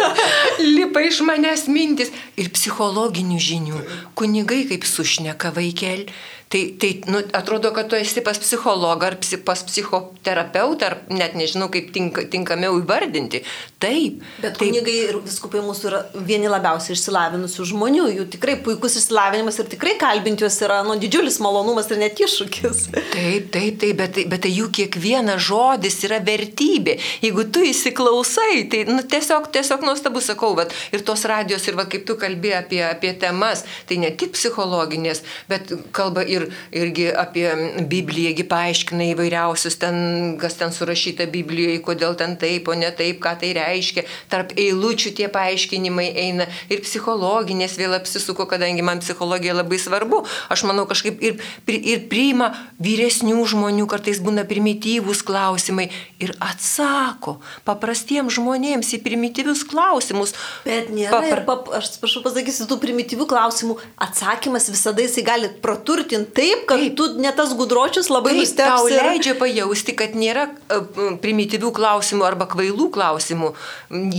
Lipa 0.76 1.04
iš 1.04 1.22
manęs 1.28 1.68
mintis 1.72 2.12
ir 2.40 2.52
psichologinių 2.54 3.40
žinių. 3.48 3.82
Kunigai 4.18 4.64
kaip 4.70 4.88
sušneka 4.88 5.52
vaikel 5.56 6.06
Tai, 6.52 6.74
tai 6.78 7.00
nu, 7.06 7.22
atrodo, 7.32 7.70
kad 7.72 7.88
tu 7.88 7.96
esi 7.96 8.20
pas 8.20 8.36
psichologą 8.38 9.06
ar 9.06 9.14
psi, 9.16 9.38
pas 9.40 9.62
psichoterapeutą, 9.64 10.84
ar 10.90 10.96
net 11.08 11.32
nežinau, 11.32 11.70
kaip 11.72 11.86
tink, 11.94 12.18
tinkamiau 12.28 12.76
įvardinti. 12.76 13.40
Taip. 13.80 14.18
Bet 14.42 14.58
taip. 14.58 14.60
kunigai 14.60 14.96
ir 15.06 15.16
viskupai 15.24 15.62
mūsų 15.64 15.88
yra 15.88 16.00
vieni 16.28 16.50
labiausiai 16.52 16.92
išsilavinusių 16.92 17.68
žmonių, 17.70 18.04
jų 18.18 18.26
tikrai 18.34 18.58
puikus 18.66 18.98
išsilavinimas 19.00 19.62
ir 19.62 19.70
tikrai 19.72 19.94
kalbinti 20.02 20.44
juos 20.44 20.58
yra 20.66 20.82
nu, 20.84 20.98
didžiulis 21.00 21.38
malonumas 21.40 21.88
ir 21.88 22.02
net 22.02 22.20
iššūkis. 22.20 22.82
Taip, 23.14 23.48
taip, 23.56 23.80
taip, 23.80 23.96
bet, 24.02 24.20
bet 24.34 24.44
tai 24.44 24.52
jų 24.52 24.68
kiekvienas 24.76 25.40
žodis 25.48 25.98
yra 26.04 26.20
vertybė. 26.28 26.98
Jeigu 27.24 27.46
tu 27.48 27.64
įsiklausai, 27.70 28.66
tai 28.68 28.82
nu, 28.92 29.00
tiesiog, 29.00 29.48
tiesiog 29.56 29.88
nuostabu 29.88 30.20
sakau, 30.20 30.52
bet 30.60 30.76
ir 30.92 31.00
tos 31.08 31.24
radijos, 31.32 31.64
ir 31.64 31.80
va, 31.80 31.88
kaip 31.88 32.04
tu 32.04 32.20
kalbėjai 32.20 32.60
apie, 32.60 32.84
apie 32.92 33.16
temas, 33.24 33.64
tai 33.88 34.02
ne 34.04 34.12
tik 34.12 34.36
psichologinės, 34.36 35.24
bet 35.48 35.72
kalba 35.96 36.28
ir 36.28 36.41
ir 36.72 36.92
irgi 36.92 37.08
apie 37.16 37.46
Bibliją, 37.88 38.34
paaiškina 38.48 39.08
įvairiausius 39.12 39.78
ten, 39.80 39.96
kas 40.40 40.56
ten 40.60 40.72
surašyta 40.74 41.26
Biblijoje, 41.30 41.80
kodėl 41.84 42.16
ten 42.18 42.36
taip, 42.40 42.68
o 42.68 42.76
ne 42.78 42.90
taip, 42.94 43.20
ką 43.22 43.34
tai 43.40 43.52
reiškia. 43.56 44.04
Tarp 44.32 44.54
eilučių 44.58 45.14
tie 45.18 45.28
paaiškinimai 45.32 46.08
eina 46.24 46.48
ir 46.72 46.82
psichologinės 46.84 47.76
vėl 47.80 47.96
apsisuko, 47.96 48.46
kadangi 48.50 48.84
man 48.84 49.02
psichologija 49.04 49.56
labai 49.56 49.80
svarbu. 49.82 50.22
Aš 50.52 50.64
manau 50.68 50.86
kažkaip 50.90 51.22
ir, 51.22 51.40
ir 51.66 52.04
priima 52.10 52.52
vyresnių 52.82 53.40
žmonių, 53.52 53.86
kartais 53.90 54.20
būna 54.22 54.44
primityvūs 54.48 55.24
klausimai 55.26 55.88
ir 56.22 56.34
atsako 56.42 57.38
paprastiems 57.68 58.36
žmonėms 58.38 58.92
į 58.96 59.02
primityvius 59.04 59.64
klausimus. 59.68 60.34
Bet 60.66 60.90
nėra, 60.94 61.22
Papra... 61.22 61.44
pap, 61.46 61.72
aš 61.78 61.94
prašau 62.02 62.24
pasakysiu, 62.24 62.68
tų 62.70 62.78
primityvių 62.82 63.28
klausimų 63.30 63.78
atsakymas 64.02 64.70
visada 64.72 65.04
jisai 65.04 65.24
gali 65.26 65.50
praturtinti 65.62 66.31
taip, 66.36 66.64
kad 66.70 66.82
taip. 66.82 66.96
tu 66.98 67.06
ne 67.22 67.32
tas 67.36 67.54
gudročius 67.58 68.10
labai 68.12 68.34
nustebsi. 68.38 68.68
Tau 68.68 68.88
leidžia 68.90 69.34
pajausti, 69.38 69.94
kad 69.98 70.16
nėra 70.18 70.48
e, 70.48 70.80
primityvių 71.22 71.72
klausimų 71.76 72.26
arba 72.28 72.48
kvailų 72.52 72.88
klausimų. 72.94 73.52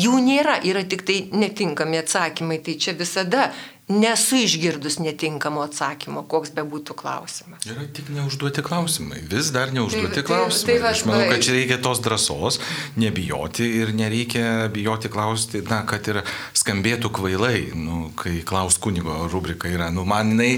Jų 0.06 0.19
nėra, 0.26 0.60
yra 0.67 0.86
tik 0.88 1.06
tai 1.08 1.19
netinkami 1.34 2.02
atsakymai. 2.04 2.62
Tai 2.63 2.78
čia 2.80 2.95
visada 2.97 3.49
nesu 3.88 4.36
išgirdus 4.39 4.98
netinkamo 5.04 5.63
atsakymo, 5.65 6.24
koks 6.32 6.54
be 6.56 6.63
būtų 6.67 6.96
klausimas. 6.96 7.65
Yra 7.67 7.84
tik 7.91 8.08
neužduoti 8.15 8.63
klausimai, 8.63 9.19
vis 9.28 9.52
dar 9.56 9.74
neužduoti 9.76 10.22
tai, 10.22 10.24
klausimai. 10.30 10.69
Tai, 10.69 10.78
tai, 10.80 10.91
Aš 10.93 11.04
manau, 11.10 11.26
kad 11.32 11.43
čia 11.43 11.56
reikia 11.58 11.78
tos 11.84 12.00
drąsos, 12.04 12.60
nebijoti 13.00 13.67
ir 13.82 13.91
nereikia 13.98 14.69
bijoti 14.74 15.12
klausti, 15.12 15.63
na, 15.67 15.82
kad 15.89 16.08
ir 16.12 16.22
skambėtų 16.56 17.12
kvailai, 17.17 17.74
nu, 17.76 18.06
kai 18.19 18.38
klaus 18.48 18.80
kunigo 18.80 19.26
rubrika 19.32 19.72
yra, 19.72 19.91
nu, 19.91 20.08
man 20.08 20.32
jinai 20.32 20.54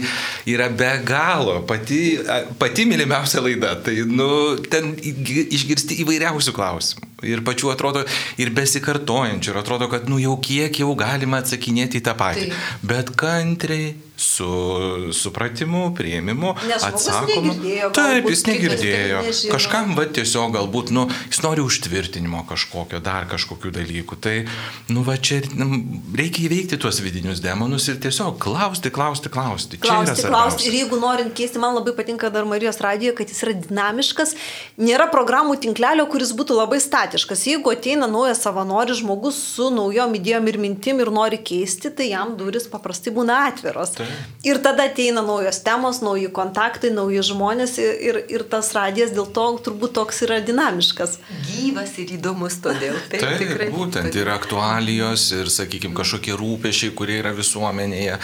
yra 0.53 0.69
be 0.69 0.91
galo, 1.07 1.57
pati, 1.65 2.19
pati 2.61 2.85
mylimiausia 2.89 3.41
laida, 3.41 3.73
tai, 3.81 4.03
nu, 4.05 4.29
ten 4.69 4.93
išgirsti 5.01 6.01
įvairiausių 6.05 6.55
klausimų. 6.55 7.14
Ir 7.23 7.43
pačių 7.47 7.71
atrodo, 7.71 8.01
ir 8.41 8.51
besikartojančių, 8.55 9.53
ir 9.53 9.59
atrodo, 9.61 9.87
kad, 9.91 10.09
nu, 10.11 10.19
jau 10.19 10.35
kiek 10.43 10.81
jau 10.81 10.91
galima 10.99 11.39
atsakinėti 11.43 12.01
į 12.01 12.05
tą 12.09 12.15
patį. 12.19 12.49
Taip. 12.51 12.73
Bet 12.91 13.13
kantriai, 13.19 13.93
su 14.17 15.11
supratimu, 15.13 15.93
prieimimu, 15.95 16.53
atsakomu. 16.81 17.53
Taip, 17.95 18.29
jis 18.31 18.43
negirdėjo. 18.47 19.21
Kažkam, 19.51 19.93
va, 19.97 20.05
tiesiog 20.07 20.55
galbūt, 20.55 20.91
nu, 20.95 21.05
jis 21.29 21.41
nori 21.43 21.63
užtvirtinimo 21.65 22.45
kažkokio, 22.49 23.01
dar 23.03 23.27
kažkokių 23.31 23.73
dalykų. 23.75 24.19
Tai, 24.23 24.35
nu, 24.91 25.03
va, 25.07 25.17
čia 25.19 25.41
nu, 25.57 25.81
reikia 26.15 26.45
įveikti 26.47 26.79
tuos 26.81 27.01
vidinius 27.03 27.41
demonus 27.43 27.89
ir 27.91 27.99
tiesiog 28.03 28.39
klausti, 28.41 28.91
klausti, 28.93 29.31
klausti. 29.31 29.81
Klausti, 29.83 30.27
klausti. 30.29 30.69
Ir 30.69 30.79
jeigu 30.81 30.99
norint 31.01 31.35
keisti, 31.35 31.61
man 31.61 31.75
labai 31.77 31.95
patinka 31.97 32.31
dar 32.33 32.47
Marijos 32.47 32.79
radijo, 32.83 33.15
kad 33.17 33.31
jis 33.31 33.43
yra 33.45 33.55
dinamiškas, 33.59 34.35
nėra 34.79 35.09
programų 35.11 35.57
tinklelio, 35.65 36.07
kuris 36.11 36.31
būtų 36.37 36.59
labai 36.61 36.79
statiškas. 36.83 37.45
Jeigu 37.51 37.75
ateina 37.75 38.07
naujas 38.11 38.43
savanoris 38.45 39.01
žmogus 39.01 39.39
su 39.55 39.69
naujom 39.73 40.15
idėjom 40.19 40.49
ir 40.51 40.61
mintim 40.61 41.03
ir 41.03 41.11
nori 41.13 41.41
keisti, 41.43 41.91
tai 41.91 42.11
jam 42.13 42.35
duris 42.39 42.69
paprastai 42.71 43.13
būna 43.15 43.43
atviros. 43.49 43.95
Tai. 43.97 44.04
Ir 44.45 44.59
tada 44.61 44.85
ateina 44.89 45.23
naujos 45.25 45.57
temos, 45.65 46.01
nauji 46.05 46.29
kontaktai, 46.33 46.91
nauji 46.93 47.23
žmonės 47.25 47.77
ir, 47.81 48.19
ir 48.29 48.45
tas 48.49 48.69
radijas 48.77 49.13
dėl 49.15 49.25
to 49.33 49.45
turbūt 49.65 49.95
toks 49.97 50.21
yra 50.27 50.37
dinamiškas. 50.45 51.17
Gy 51.65 51.75
gyvas 51.75 51.95
ir 51.99 52.11
įdomus 52.15 52.55
todėl. 52.63 52.95
Taip, 53.09 53.21
taip 53.23 53.39
tikrai. 53.41 53.67
Būtent 53.73 54.09
todėl. 54.09 54.23
ir 54.23 54.31
aktualijos, 54.31 55.25
ir, 55.35 55.49
sakykime, 55.51 55.95
kažkokie 55.97 56.35
rūpešiai, 56.37 56.93
kurie 56.95 57.17
yra 57.19 57.33
visuomenėje, 57.35 58.17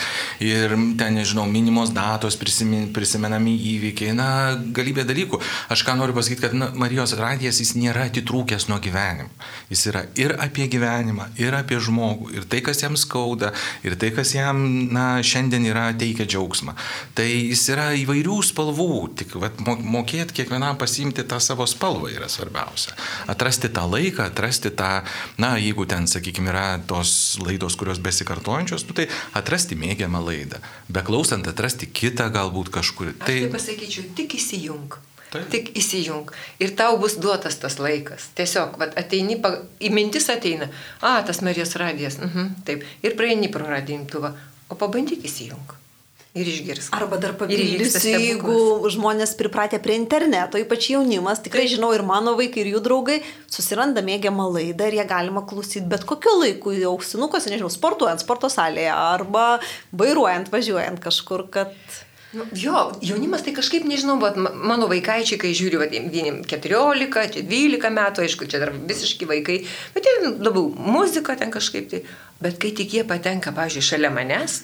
ir 0.45 0.75
ten, 0.99 1.17
nežinau, 1.17 1.47
minimos 1.49 1.91
datos, 1.95 2.37
prisimin, 2.39 2.89
prisimenami 2.95 3.55
įvykiai, 3.73 4.13
na, 4.15 4.29
galybė 4.75 5.05
dalykų. 5.09 5.41
Aš 5.73 5.83
ką 5.87 5.97
noriu 5.99 6.15
pasakyti, 6.17 6.43
kad 6.45 6.55
na, 6.57 6.69
Marijos 6.77 7.15
radijas 7.19 7.59
jis 7.63 7.73
nėra 7.75 8.07
atitrūkęs 8.09 8.69
nuo 8.71 8.79
gyvenimo. 8.83 9.31
Jis 9.71 9.85
yra 9.91 10.05
ir 10.19 10.35
apie 10.39 10.69
gyvenimą, 10.71 11.31
ir 11.41 11.57
apie 11.57 11.81
žmogų, 11.81 12.31
ir 12.37 12.47
tai, 12.51 12.61
kas 12.65 12.83
jam 12.85 12.97
skauda, 12.99 13.51
ir 13.87 13.97
tai, 13.99 14.13
kas 14.15 14.35
jam, 14.37 14.61
na, 14.93 15.07
šiandien 15.25 15.65
yra 15.67 15.89
teikia 15.97 16.27
džiaugsmą. 16.29 16.77
Tai 17.17 17.27
jis 17.27 17.65
yra 17.73 17.91
įvairių 17.99 18.39
spalvų, 18.51 18.93
tik 19.21 19.35
vat, 19.41 19.59
mokėti 19.65 20.41
kiekvienam 20.41 20.79
pasimti 20.79 21.25
tą 21.27 21.41
savo 21.43 21.67
spalvą 21.69 22.11
yra 22.13 22.29
svarbiausia. 22.31 22.95
Atrasti 23.31 23.69
tą 23.71 23.85
laiką, 23.91 24.25
atrasti 24.27 24.71
tą, 24.75 24.89
na, 25.41 25.53
jeigu 25.61 25.85
ten, 25.89 26.07
sakykime, 26.11 26.51
yra 26.51 26.65
tos 26.87 27.13
laidos, 27.41 27.77
kurios 27.79 28.01
besikartojančios, 28.03 28.85
nu, 28.89 28.97
tai 28.97 29.07
atrasti 29.37 29.77
mėgiamą 29.79 30.23
laidą. 30.25 30.59
Beklausant, 30.91 31.47
atrasti 31.47 31.87
kitą 31.87 32.27
galbūt 32.33 32.73
kažkur. 32.75 33.15
Tai... 33.23 33.37
Aš 33.39 33.47
tai 33.47 33.55
pasakyčiau, 33.55 34.11
tik 34.19 34.37
įsijung. 34.39 34.99
Taip. 35.31 35.45
Tik 35.47 35.69
įsijung. 35.79 36.31
Ir 36.59 36.73
tau 36.75 36.97
bus 36.99 37.15
duotas 37.23 37.55
tas 37.61 37.77
laikas. 37.79 38.27
Tiesiog, 38.35 38.75
vat, 38.81 38.97
ateini, 38.99 39.39
į 39.79 39.93
mintis 39.95 40.27
ateina, 40.33 40.67
a, 40.99 41.21
tas 41.27 41.39
Marijos 41.45 41.77
radijas, 41.79 42.19
mhm, 42.19 42.57
taip. 42.67 42.83
Ir 43.05 43.15
praeini 43.19 43.47
pro 43.53 43.69
radintuvą, 43.69 44.35
o 44.67 44.79
pabandyk 44.79 45.23
įsijung 45.31 45.80
ir 46.33 46.47
išgirs. 46.47 46.89
Arba 46.95 47.19
dar 47.21 47.33
papildysiu, 47.39 48.13
jeigu 48.13 48.91
žmonės 48.93 49.33
pripratę 49.39 49.81
prie 49.83 49.97
interneto, 49.99 50.59
ypač 50.61 50.91
jaunimas, 50.93 51.41
tikrai 51.43 51.67
žinau 51.71 51.91
ir 51.95 52.05
mano 52.07 52.37
vaikai, 52.39 52.63
ir 52.63 52.71
jų 52.75 52.83
draugai, 52.85 53.17
susiranda 53.51 54.03
mėgiamą 54.05 54.47
laidą 54.55 54.87
ir 54.87 55.01
jie 55.01 55.07
galima 55.09 55.43
klausyti 55.47 55.83
bet 55.91 56.05
kokiu 56.07 56.37
laiku, 56.39 56.75
jau 56.77 56.95
ausinukose, 56.95 57.51
nežinau, 57.51 57.71
sportuojant 57.73 58.23
sporto 58.23 58.51
salėje 58.51 58.93
arba 58.95 59.59
vairuojant, 59.91 60.53
važiuojant 60.53 61.03
kažkur, 61.03 61.45
kad... 61.51 61.75
Nu, 62.31 62.45
jo, 62.55 62.85
jaunimas 63.03 63.43
tai 63.43 63.51
kažkaip 63.51 63.83
nežinau, 63.83 64.15
bet 64.21 64.37
mano 64.39 64.87
vaikaičiai, 64.87 65.35
kai 65.41 65.51
žiūriu, 65.51 65.81
vienim 65.83 66.37
14, 66.47 67.41
12 67.43 67.91
metų, 67.91 68.23
aišku, 68.23 68.47
čia 68.47 68.61
dar 68.63 68.71
visiškai 68.71 69.27
vaikai, 69.27 69.57
bet 69.91 70.07
jie 70.07 70.31
labiau 70.39 70.69
muzika 70.71 71.35
ten 71.35 71.51
kažkaip 71.51 71.91
tai, 71.91 72.05
bet 72.39 72.55
kai 72.55 72.71
tik 72.77 72.95
jie 72.95 73.03
patenka, 73.03 73.51
pažiūrėjau, 73.51 73.89
šalia 73.89 74.15
manęs, 74.15 74.61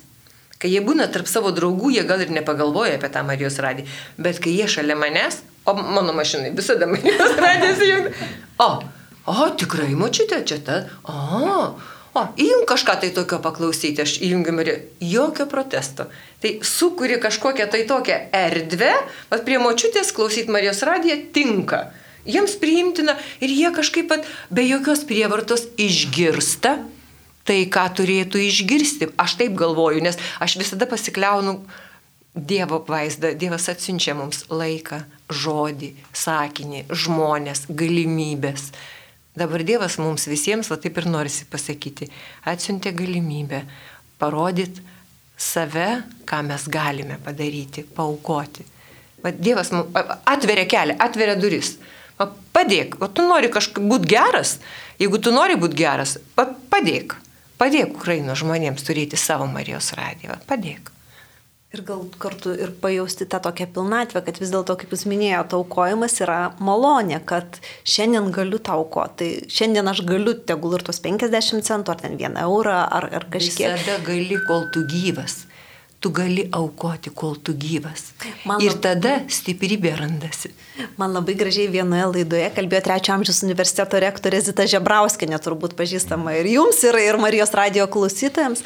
Kai 0.57 0.71
jie 0.73 0.81
būna 0.81 1.05
tarp 1.13 1.29
savo 1.29 1.51
draugų, 1.53 1.91
jie 1.93 2.03
gal 2.09 2.23
ir 2.23 2.31
nepagalvoja 2.33 2.95
apie 2.97 3.11
tą 3.13 3.21
Marijos 3.25 3.59
radiją, 3.61 3.85
bet 4.17 4.39
kai 4.41 4.55
jie 4.55 4.65
šalia 4.73 4.95
manęs, 4.97 5.43
o 5.69 5.75
mano 5.77 6.15
mašinai 6.17 6.49
visada 6.57 6.89
Marijos 6.89 7.37
radijas 7.43 7.83
įjungia. 7.85 8.31
O, 8.65 8.69
o, 9.29 9.45
tikrai 9.59 9.91
mačiute 9.99 10.41
čia 10.49 10.57
tą, 10.65 10.79
o, 11.05 11.67
o, 12.17 12.25
įjung 12.41 12.65
kažką 12.69 12.97
tai 13.03 13.11
tokio 13.13 13.37
paklausyti, 13.43 14.01
aš 14.01 14.17
įjungiu 14.25 14.57
Mariją, 14.57 14.81
jokio 15.13 15.45
protesto. 15.51 16.09
Tai 16.41 16.55
sukuri 16.65 17.21
kažkokią 17.21 17.69
tai 17.69 17.85
tokią 17.89 18.19
erdvę, 18.41 18.91
bet 19.29 19.45
prie 19.45 19.61
močiutės 19.61 20.09
klausyti 20.09 20.53
Marijos 20.53 20.81
radiją 20.89 21.21
tinka. 21.37 21.85
Jiems 22.27 22.57
priimtina 22.59 23.13
ir 23.45 23.53
jie 23.53 23.69
kažkaip 23.77 24.09
pat 24.09 24.25
be 24.49 24.65
jokios 24.65 25.05
prievartos 25.07 25.69
išgirsta 25.77 26.79
tai, 27.47 27.61
ką 27.71 27.85
turėtų 27.97 28.41
išgirsti. 28.43 29.11
Aš 29.19 29.37
taip 29.39 29.55
galvoju, 29.59 30.03
nes 30.03 30.19
aš 30.43 30.57
visada 30.61 30.89
pasikliaunu 30.89 31.61
Dievo 32.37 32.83
vaizdą. 32.85 33.31
Dievas 33.33 33.65
atsiunčia 33.71 34.13
mums 34.13 34.43
laiką, 34.53 34.99
žodį, 35.33 35.93
sakinį, 36.13 36.83
žmonės, 36.93 37.65
galimybės. 37.73 38.69
Dabar 39.37 39.63
Dievas 39.65 39.97
mums 40.01 40.27
visiems, 40.29 40.69
va 40.69 40.77
taip 40.81 40.99
ir 41.01 41.09
norisi 41.09 41.47
pasakyti, 41.49 42.09
atsiuntė 42.45 42.93
galimybę 42.97 43.63
parodyti 44.21 44.85
save, 45.37 46.03
ką 46.25 46.41
mes 46.45 46.65
galime 46.69 47.19
padaryti, 47.23 47.85
paukoti. 47.95 48.65
Va, 49.21 49.31
Dievas 49.31 49.69
atveria 50.25 50.65
kelią, 50.69 50.97
atveria 51.01 51.37
duris. 51.37 51.75
Va, 52.17 52.31
padėk, 52.53 52.97
o 53.01 53.09
tu 53.13 53.25
nori 53.25 53.49
kažkaip 53.53 53.85
būti 53.85 54.09
geras, 54.13 54.57
jeigu 55.01 55.21
tu 55.21 55.33
nori 55.33 55.57
būti 55.57 55.77
geras, 55.77 56.17
va, 56.37 56.47
padėk. 56.73 57.17
Padėk 57.57 57.95
Ukrainos 57.97 58.43
žmonėms 58.43 58.85
turėti 58.85 59.17
savo 59.17 59.47
Marijos 59.49 59.89
radiją. 59.97 60.37
Padėk. 60.49 60.93
Ir 61.75 61.81
gal 61.83 62.05
kartu 62.21 62.53
ir 62.55 62.69
pajausti 62.81 63.25
tą 63.27 63.41
tokią 63.43 63.65
pilnatvę, 63.75 64.21
kad 64.23 64.37
vis 64.39 64.53
dėlto, 64.53 64.77
kaip 64.79 64.93
jūs 64.95 65.03
minėjote, 65.09 65.57
aukojimas 65.57 66.15
yra 66.23 66.37
malonė, 66.63 67.19
kad 67.27 67.59
šiandien 67.83 68.29
galiu 68.31 68.61
taukoti. 68.63 69.17
Tai 69.19 69.51
šiandien 69.51 69.91
aš 69.91 70.05
galiu, 70.07 70.37
tegul 70.47 70.77
ir 70.77 70.85
tos 70.87 71.01
50 71.03 71.67
centų, 71.67 71.91
ar 71.91 71.99
ten 72.05 72.15
1 72.15 72.39
eurą, 72.45 72.77
ar, 72.87 73.09
ar 73.19 73.27
kažkiek. 73.33 73.75
Visada 73.75 73.99
gali, 74.07 74.39
kol 74.47 74.69
tu 74.71 74.85
gyvas 74.87 75.46
tu 75.99 76.11
gali 76.13 76.45
aukoti, 76.53 77.09
kol 77.09 77.35
tu 77.41 77.55
gyvas. 77.57 78.11
Man 78.45 78.61
ir 78.61 78.75
tada 78.81 79.17
stiprybė 79.33 79.95
randasi. 79.97 80.51
Man 80.99 81.15
labai 81.17 81.33
gražiai 81.39 81.71
vienoje 81.73 82.05
laidoje 82.11 82.51
kalbėjo 82.53 82.83
trečio 82.85 83.15
amžiaus 83.15 83.41
universiteto 83.47 84.01
rektorė 84.03 84.43
Zita 84.45 84.67
Žebrauskinė, 84.69 85.39
turbūt 85.41 85.73
pažįstama 85.79 86.37
ir 86.37 86.51
jums, 86.53 86.83
ir, 86.85 86.99
ir 87.01 87.17
Marijos 87.21 87.55
radio 87.57 87.87
klausytojams. 87.89 88.61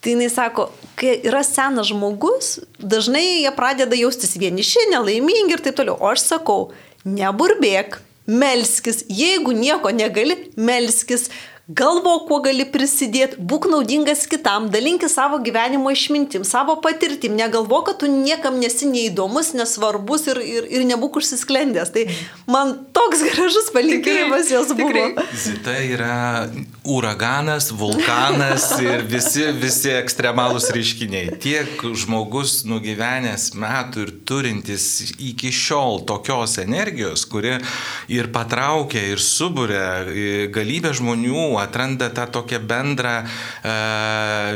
Tai 0.00 0.14
jinai 0.14 0.30
sako, 0.32 0.70
kai 0.96 1.18
yra 1.28 1.42
senas 1.44 1.90
žmogus, 1.90 2.54
dažnai 2.78 3.42
jie 3.42 3.50
pradeda 3.52 3.98
jaustis 3.98 4.38
vieniši, 4.40 4.86
nelaimingi 4.94 5.58
ir 5.58 5.64
taip 5.66 5.76
toliau. 5.76 5.98
O 6.00 6.08
aš 6.08 6.22
sakau, 6.30 6.70
neburbėk, 7.04 7.98
melskis, 8.30 9.02
jeigu 9.10 9.52
nieko 9.56 9.92
negali, 9.92 10.38
melskis, 10.56 11.28
Galvo, 11.70 12.16
kuo 12.26 12.40
gali 12.42 12.64
prisidėti, 12.66 13.36
būk 13.46 13.68
naudingas 13.70 14.24
kitam, 14.30 14.64
dalinkis 14.74 15.12
savo 15.14 15.36
gyvenimo 15.44 15.92
išmintim, 15.94 16.42
savo 16.42 16.74
patirtim, 16.82 17.36
negalvo, 17.38 17.78
kad 17.86 18.00
tu 18.00 18.08
niekam 18.10 18.56
nesi 18.58 18.88
neįdomus, 18.90 19.52
nesvarbus 19.54 20.26
ir, 20.32 20.40
ir, 20.42 20.66
ir 20.66 20.86
nebūk 20.88 21.20
užsisklendęs. 21.20 21.92
Tai 21.94 22.02
man 22.50 22.72
toks 22.96 23.22
gražus 23.28 23.68
palinkėjimas 23.76 24.50
jos 24.50 24.72
buvo. 24.74 24.88
Tikrai. 24.90 25.28
Zita 25.44 25.76
yra 25.84 26.16
uraganas, 26.90 27.70
vulkanas 27.70 28.66
ir 28.82 29.06
visi, 29.06 29.46
visi 29.60 29.94
ekstremalūs 29.94 30.72
reiškiniai. 30.74 31.38
Tiek 31.44 31.86
žmogus 32.02 32.64
nugyvenęs 32.66 33.52
metų 33.54 34.08
ir 34.08 34.14
turintis 34.26 34.88
iki 35.14 35.54
šiol 35.54 36.02
tokios 36.10 36.58
energijos, 36.64 37.28
kuri 37.30 37.60
ir 38.10 38.32
patraukia, 38.34 39.06
ir 39.14 39.22
subūrė 39.22 40.50
galybę 40.50 40.96
žmonių 40.98 41.59
atranda 41.64 42.10
tą 42.14 42.26
tokią 42.32 42.60
bendrą 42.70 43.14
e, 43.20 43.74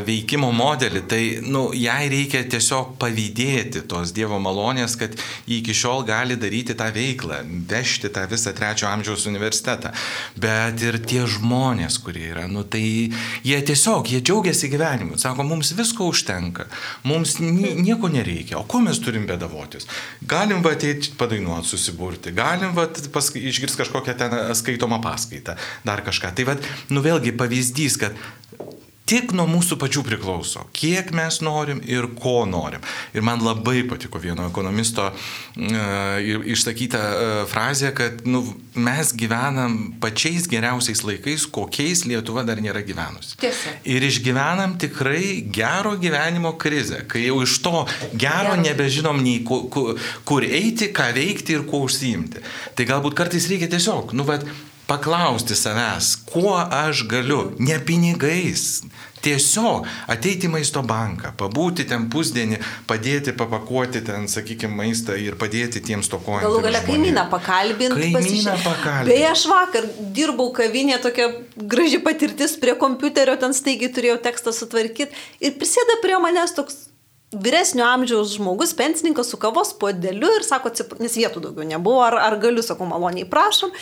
veikimo 0.07 0.51
modelį, 0.55 1.03
tai 1.09 1.21
nu, 1.45 1.67
jai 1.75 2.09
reikia 2.11 2.43
tiesiog 2.49 2.95
pavydėti 3.01 3.85
tos 3.89 4.13
Dievo 4.15 4.39
malonės, 4.41 4.97
kad 4.99 5.15
jį 5.49 5.59
iki 5.61 5.75
šiol 5.75 6.05
gali 6.07 6.37
daryti 6.39 6.75
tą 6.77 6.89
veiklą, 6.95 7.41
vežti 7.69 8.11
tą 8.13 8.25
visą 8.31 8.53
trečio 8.55 8.87
amžiaus 8.89 9.25
universitetą. 9.29 9.91
Bet 10.39 10.81
ir 10.83 10.99
tie 11.03 11.25
žmonės, 11.29 11.99
kurie 12.03 12.29
yra, 12.31 12.45
nu, 12.51 12.63
tai 12.63 12.83
jie 13.45 13.59
tiesiog, 13.69 14.09
jie 14.11 14.21
džiaugiasi 14.25 14.69
gyvenimu, 14.71 15.19
sako, 15.21 15.45
mums 15.47 15.73
visko 15.77 16.09
užtenka, 16.11 16.67
mums 17.07 17.37
nieko 17.41 18.09
nereikia, 18.11 18.59
o 18.59 18.65
ko 18.69 18.81
mes 18.85 18.99
turim 19.03 19.27
bedavotis? 19.29 19.87
Galim 20.25 20.63
va 20.65 20.75
ateiti 20.75 21.13
padainuoti, 21.19 21.69
susiburti, 21.71 22.33
galim 22.35 22.75
va 22.77 22.87
išgirsti 22.87 23.81
kažkokią 23.81 24.17
ten 24.19 24.35
skaitomą 24.57 25.01
paskaitą, 25.03 25.57
dar 25.87 26.03
kažką. 26.05 26.33
Tai 26.35 26.47
va, 26.49 26.57
nu 26.89 27.05
vėlgi 27.05 27.35
pavyzdys, 27.37 27.99
kad 28.01 28.17
tik 29.09 29.33
nuo 29.37 29.45
mūsų 29.49 29.77
pačių 29.81 30.01
priklauso, 30.05 30.63
kiek 30.75 31.11
mes 31.15 31.37
norim 31.45 31.81
ir 31.85 32.07
ko 32.17 32.43
norim. 32.49 32.81
Ir 33.13 33.25
man 33.25 33.43
labai 33.45 33.83
patiko 33.87 34.19
vieno 34.21 34.47
ekonomisto 34.49 35.11
uh, 35.11 36.47
išsakyta 36.55 37.01
uh, 37.05 37.35
frazė, 37.49 37.91
kad 37.97 38.25
nu, 38.29 38.41
mes 38.73 39.13
gyvenam 39.17 39.77
pačiais 40.01 40.49
geriausiais 40.49 41.05
laikais, 41.05 41.45
kokiais 41.45 42.05
Lietuva 42.09 42.45
dar 42.47 42.61
nėra 42.61 42.81
gyvenusi. 42.85 43.37
Tiesa. 43.41 43.77
Ir 43.85 44.05
išgyvenam 44.09 44.77
tikrai 44.81 45.37
gero 45.53 45.95
gyvenimo 46.01 46.55
krizę, 46.61 47.03
kai 47.09 47.27
jau 47.27 47.43
iš 47.45 47.59
to 47.65 47.85
gero 48.17 48.57
nebežinom 48.61 49.21
nei 49.21 49.43
kur, 49.45 49.93
kur 50.25 50.45
eiti, 50.45 50.89
ką 50.95 51.11
veikti 51.15 51.59
ir 51.59 51.67
kuo 51.69 51.85
užsiimti. 51.85 52.41
Tai 52.75 52.89
galbūt 52.89 53.17
kartais 53.17 53.51
reikia 53.51 53.69
tiesiog, 53.69 54.17
nu, 54.17 54.25
bet 54.25 54.49
paklausti 54.87 55.55
savęs, 55.55 56.15
kuo 56.29 56.55
aš 56.71 57.05
galiu, 57.09 57.51
ne 57.59 57.79
pinigais. 57.85 58.83
Tiesiog 59.25 59.87
ateiti 60.13 60.45
į 60.45 60.51
maisto 60.53 60.83
banką, 60.85 61.31
pabūti 61.39 61.87
ten 61.89 62.03
pusdienį, 62.13 62.59
padėti 62.85 63.33
papakuoti 63.33 64.03
ten, 64.05 64.27
sakykime, 64.29 64.77
maistą 64.77 65.15
ir 65.17 65.33
padėti 65.41 65.81
tiems 65.81 66.11
tokojantiems. 66.13 66.45
Galų 66.45 66.61
galia 66.67 66.83
kaimyną 66.85 67.23
pakalbinti. 67.31 68.11
Kaimyną 68.13 68.53
pakalbinti. 68.61 69.09
Beje, 69.09 69.31
aš 69.31 69.47
vakar 69.49 69.89
dirbau 70.13 70.51
kavinė, 70.53 70.99
tokia 71.01 71.31
graži 71.57 72.03
patirtis 72.05 72.53
prie 72.61 72.77
kompiuterio, 72.77 73.33
ten 73.41 73.57
staigiai 73.57 73.89
turėjau 73.97 74.19
tekstą 74.29 74.53
sutvarkyti 74.53 75.25
ir 75.41 75.57
prisėda 75.57 75.97
prie 76.05 76.21
manęs 76.21 76.53
toks 76.53 76.83
vyresnio 77.33 77.89
amžiaus 77.89 78.37
žmogus, 78.37 78.77
pensininkas 78.77 79.33
su 79.33 79.41
kavos 79.41 79.73
podeliu 79.81 80.29
ir 80.37 80.45
sako, 80.45 80.69
nes 81.01 81.17
vietų 81.17 81.41
daugiau 81.49 81.65
nebuvo, 81.67 82.05
ar, 82.05 82.21
ar 82.29 82.37
galiu, 82.39 82.61
sakau, 82.63 82.85
maloniai 82.87 83.25
prašom 83.27 83.73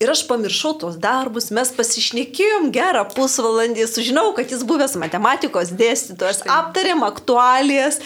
Ir 0.00 0.08
aš 0.08 0.22
pamiršau 0.24 0.70
tos 0.80 0.94
darbus, 0.96 1.50
mes 1.52 1.68
pasišnekėjom 1.76 2.70
gerą 2.72 3.02
pusvalandį, 3.12 3.84
sužinau, 3.84 4.30
kad 4.32 4.48
jis 4.48 4.62
buvęs 4.64 4.94
matematikos 4.96 5.74
dėstytojas, 5.76 6.40
aptarėm 6.48 7.04
aktualijas. 7.04 8.00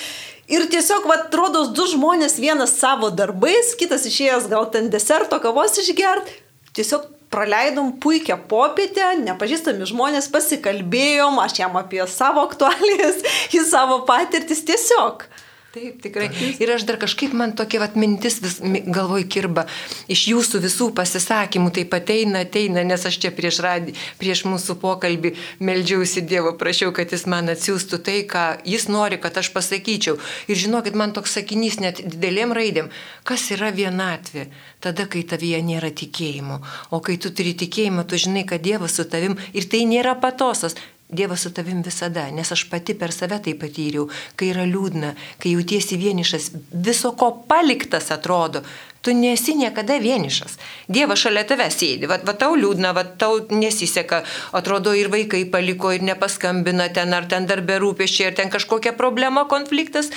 Ir 0.50 0.66
tiesiog, 0.72 1.06
va, 1.06 1.20
atrodo, 1.22 1.68
du 1.70 1.86
žmonės, 1.92 2.34
vienas 2.42 2.74
savo 2.80 3.12
darbais, 3.14 3.76
kitas 3.78 4.08
išėjęs 4.10 4.50
gal 4.50 4.66
ten 4.74 4.90
deserto 4.90 5.38
kavos 5.38 5.78
išgert. 5.84 6.34
Tiesiog 6.74 7.06
praleidom 7.30 7.94
puikią 8.02 8.40
popietę, 8.50 9.12
nepažįstami 9.22 9.86
žmonės, 9.86 10.26
pasikalbėjom, 10.34 11.38
aš 11.46 11.60
jam 11.62 11.78
apie 11.78 12.02
savo 12.10 12.42
aktualijas, 12.42 13.22
į 13.56 13.62
savo 13.70 14.02
patirtis 14.10 14.66
tiesiog. 14.66 15.28
Taip, 15.74 15.96
tikrai. 16.04 16.28
Ir 16.62 16.70
aš 16.70 16.84
dar 16.86 17.00
kažkaip 17.02 17.32
man 17.34 17.50
tokia 17.58 17.80
vat, 17.82 17.96
mintis 17.98 18.36
vis 18.38 18.60
galvoj 18.62 19.24
kirba. 19.26 19.64
Iš 20.06 20.20
jūsų 20.30 20.60
visų 20.62 20.86
pasisakymų 20.94 21.72
taip 21.74 21.96
ateina, 21.98 22.44
ateina, 22.46 22.84
nes 22.86 23.02
aš 23.10 23.18
čia 23.24 23.32
prieš, 23.34 23.58
radi, 23.64 23.96
prieš 24.20 24.44
mūsų 24.46 24.76
pokalbį 24.78 25.34
meldžiausi 25.58 26.22
Dievo, 26.30 26.54
prašiau, 26.60 26.94
kad 26.94 27.10
jis 27.10 27.26
man 27.26 27.50
atsiųstų 27.50 27.98
tai, 28.06 28.20
ką 28.30 28.44
jis 28.70 28.86
nori, 28.86 29.18
kad 29.18 29.34
aš 29.42 29.50
pasakyčiau. 29.56 30.14
Ir 30.46 30.62
žinokit, 30.62 30.94
man 30.94 31.10
toks 31.16 31.34
sakinys 31.40 31.80
net 31.82 32.04
didelėm 32.06 32.54
raidėm. 32.54 32.94
Kas 33.26 33.50
yra 33.50 33.74
vienatvė? 33.74 34.46
Tada, 34.78 35.08
kai 35.10 35.26
tavyje 35.26 35.58
nėra 35.66 35.90
tikėjimo. 35.90 36.62
O 36.94 37.02
kai 37.02 37.18
tu 37.18 37.34
turi 37.34 37.58
tikėjimą, 37.58 38.06
tu 38.06 38.22
žinai, 38.22 38.46
kad 38.46 38.62
Dievas 38.62 38.94
su 38.94 39.10
tavim 39.10 39.34
ir 39.50 39.66
tai 39.66 39.82
nėra 39.90 40.14
patosas. 40.22 40.78
Dievas 41.14 41.44
su 41.46 41.52
tavim 41.54 41.82
visada, 41.86 42.26
nes 42.34 42.50
aš 42.52 42.64
pati 42.70 42.96
per 42.98 43.12
save 43.14 43.38
tai 43.44 43.54
patyriau, 43.58 44.08
kai 44.36 44.50
yra 44.50 44.64
liūdna, 44.66 45.12
kai 45.38 45.54
jautiesi 45.54 45.98
vienišas, 46.00 46.50
viso 46.86 47.12
ko 47.18 47.30
paliktas 47.48 48.10
atrodo, 48.14 48.64
tu 49.04 49.14
nesi 49.14 49.54
niekada 49.54 50.00
vienišas. 50.00 50.58
Dievas 50.88 51.22
šalia 51.22 51.44
tave 51.46 51.68
sėdi, 51.70 52.08
va, 52.10 52.18
va 52.24 52.34
tau 52.40 52.56
liūdna, 52.58 52.94
va 52.96 53.04
tau 53.20 53.42
nesiseka, 53.52 54.22
atrodo 54.56 54.96
ir 54.96 55.12
vaikai 55.12 55.44
paliko 55.52 55.92
ir 55.94 56.02
nepaskambina 56.08 56.90
ten, 56.96 57.14
ar 57.14 57.28
ten 57.30 57.46
darbė 57.50 57.78
rūpeščiai, 57.84 58.30
ar 58.32 58.38
ten 58.40 58.52
kažkokia 58.52 58.96
problema, 58.98 59.46
konfliktas, 59.50 60.10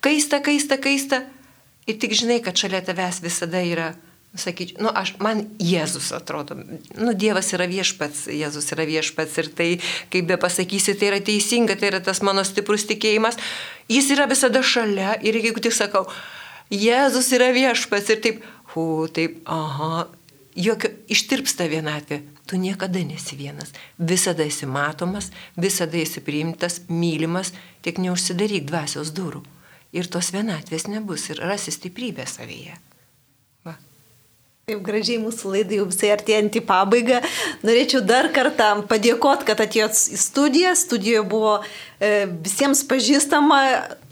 kaista, 0.00 0.40
kaista, 0.40 0.80
kaista. 0.80 1.24
Ir 1.88 1.96
tik 2.00 2.14
žinai, 2.16 2.42
kad 2.44 2.56
šalia 2.56 2.84
tavęs 2.84 3.22
visada 3.24 3.64
yra 3.64 3.92
sakyčiau, 4.40 4.82
nu, 4.86 4.92
aš, 4.94 5.14
man 5.22 5.44
Jėzus 5.62 6.10
atrodo, 6.16 6.56
nu, 6.58 7.14
Dievas 7.18 7.52
yra 7.56 7.68
viešpats, 7.70 8.26
Jėzus 8.32 8.70
yra 8.74 8.86
viešpats 8.88 9.38
ir 9.42 9.50
tai, 9.58 9.68
kaip 10.12 10.28
be 10.30 10.38
pasakysi, 10.40 10.96
tai 10.98 11.12
yra 11.12 11.22
teisinga, 11.24 11.78
tai 11.78 11.92
yra 11.92 12.02
tas 12.04 12.22
mano 12.26 12.44
stiprus 12.46 12.86
tikėjimas, 12.88 13.40
jis 13.90 14.12
yra 14.16 14.28
visada 14.30 14.62
šalia 14.62 15.16
ir 15.24 15.40
jeigu 15.40 15.64
tik 15.64 15.76
sakau, 15.76 16.06
Jėzus 16.72 17.30
yra 17.32 17.52
viešpats 17.56 18.10
ir 18.12 18.22
taip, 18.24 18.40
hu, 18.74 19.08
taip, 19.12 19.38
aha, 19.48 20.08
jokio 20.58 20.90
ištirpsta 21.12 21.68
vienatvė, 21.70 22.20
tu 22.48 22.58
niekada 22.60 23.00
nesi 23.04 23.38
vienas, 23.38 23.72
visada 23.98 24.44
esi 24.44 24.66
matomas, 24.66 25.30
visada 25.56 25.98
esi 26.00 26.20
priimtas, 26.24 26.82
mylimas, 26.88 27.54
tik 27.84 28.02
neužsidaryk 28.02 28.66
dvasios 28.68 29.14
durų. 29.16 29.44
Ir 29.96 30.08
tos 30.12 30.32
vienatvės 30.34 30.84
nebus 30.92 31.30
ir 31.32 31.40
rasi 31.40 31.72
stiprybę 31.72 32.26
savyje. 32.28 32.76
Taip 34.68 34.82
gražiai 34.84 35.16
mūsų 35.16 35.48
laidai 35.54 35.78
jau 35.78 35.86
visai 35.88 36.10
artėjant 36.12 36.58
į 36.58 36.60
pabaigą. 36.68 37.22
Norėčiau 37.64 38.02
dar 38.04 38.26
kartą 38.36 38.66
padėkoti, 38.90 39.46
kad 39.48 39.62
atėjot 39.64 39.96
į 40.12 40.18
studiją. 40.20 40.74
Studijoje 40.76 41.22
buvo 41.30 41.54
e, 41.64 42.26
visiems 42.44 42.82
pažįstama, 42.90 43.62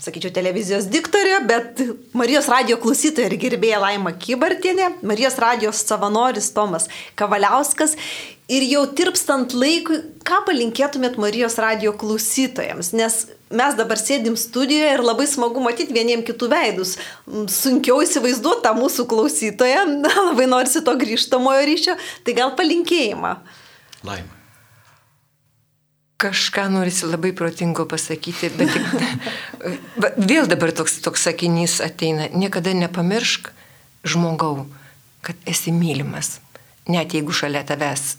sakyčiau, 0.01 0.33
televizijos 0.33 0.89
diktorė, 0.89 1.35
bet 1.45 1.83
Marijos 2.17 2.49
radio 2.49 2.79
klausytoja 2.81 3.29
ir 3.29 3.37
gerbėja 3.43 3.83
Laima 3.85 4.15
Kybartienė, 4.17 4.95
Marijos 5.05 5.37
radijos 5.45 5.85
savanoris 5.85 6.49
Tomas 6.57 6.89
Kavaliauskas. 7.21 7.93
Ir 8.49 8.65
jau 8.65 8.87
tirpstant 8.97 9.53
laikui, 9.53 10.01
ką 10.25 10.41
palinkėtumėt 10.49 11.21
Marijos 11.21 11.61
radio 11.61 11.93
klausytojams? 11.93 12.95
Nes 12.97 13.27
mes 13.49 13.75
dabar 13.77 13.99
sėdim 13.99 14.37
studijoje 14.39 14.93
ir 14.95 15.03
labai 15.03 15.27
smagu 15.29 15.61
matyti 15.63 15.95
vieniem 15.95 16.23
kitų 16.27 16.49
veidus. 16.51 16.95
Sunkiau 17.51 18.01
įsivaizduoti 18.03 18.65
tą 18.65 18.73
mūsų 18.77 19.07
klausytoją, 19.09 19.85
labai 20.29 20.47
norisi 20.49 20.83
to 20.85 20.95
grįžtamojo 20.99 21.67
ryšio, 21.69 21.95
tai 22.27 22.35
gal 22.37 22.55
palinkėjimą. 22.59 23.37
Laima. 24.07 24.33
Kažką 26.17 26.63
norisi 26.73 27.05
labai 27.05 27.29
protingo 27.37 27.85
pasakyti, 27.85 28.49
bet 28.57 28.71
tik, 28.73 28.87
vėl 30.31 30.49
dabar 30.49 30.73
toks, 30.73 30.97
toks 31.05 31.27
sakinys 31.27 31.77
ateina. 31.85 32.31
Niekada 32.33 32.73
nepamiršk 32.73 33.51
žmogau, 34.07 34.65
kad 35.21 35.37
esi 35.45 35.69
mylimas. 35.75 36.39
Net 36.89 37.13
jeigu 37.13 37.35
šalia 37.35 37.61
tavęs 37.67 38.15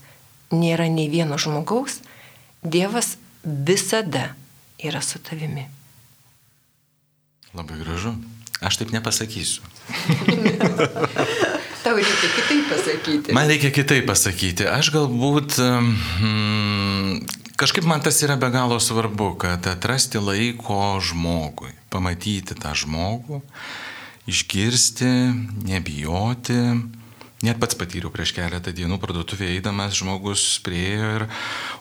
nėra 0.54 0.86
nei 0.92 1.08
vieno 1.10 1.40
žmogaus, 1.40 1.98
Dievas 2.62 3.16
visada 3.44 4.34
yra 4.78 5.02
su 5.02 5.18
tavimi. 5.18 5.66
Labai 7.54 7.78
gražu. 7.80 8.14
Aš 8.60 8.76
taip 8.80 8.90
nepasakysiu. 8.90 9.62
Tau 11.84 11.94
reikia 11.96 12.30
kitaip 12.34 12.64
pasakyti. 12.68 13.32
Man 13.32 13.48
reikia 13.48 13.70
kitaip 13.70 14.06
pasakyti. 14.10 14.66
Aš 14.66 14.90
galbūt... 14.94 15.58
Hmm, 16.18 17.20
kažkaip 17.58 17.86
man 17.86 18.02
tas 18.02 18.18
yra 18.26 18.36
be 18.40 18.50
galo 18.54 18.80
svarbu, 18.82 19.32
kad 19.40 19.66
atrasti 19.70 20.18
laiko 20.22 20.98
žmogui, 21.02 21.70
pamatyti 21.90 22.58
tą 22.58 22.74
žmogų, 22.78 23.40
išgirsti, 24.28 25.12
nebijoti, 25.70 26.58
Net 27.38 27.58
pats 27.62 27.76
patyriau 27.78 28.10
prieš 28.10 28.32
keletą 28.34 28.72
dienų 28.74 28.96
parduotuvėje 28.98 29.60
eidamas, 29.60 29.94
žmogus 30.00 30.42
priejo 30.66 31.10
ir, 31.20 31.24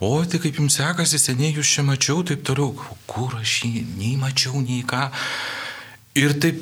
o 0.05 0.11
tai 0.21 0.37
kaip 0.43 0.59
jums 0.61 0.77
sekasi, 0.77 1.17
seniai 1.17 1.55
jūs 1.55 1.71
čia 1.73 1.85
mačiau, 1.87 2.21
taip 2.21 2.43
toliau, 2.45 2.75
kur 3.09 3.33
aš 3.39 3.63
jį 3.65 3.81
nei 3.97 4.13
mačiau, 4.21 4.61
nei 4.61 4.83
ką. 4.85 5.07
Ir 6.21 6.35
taip, 6.43 6.61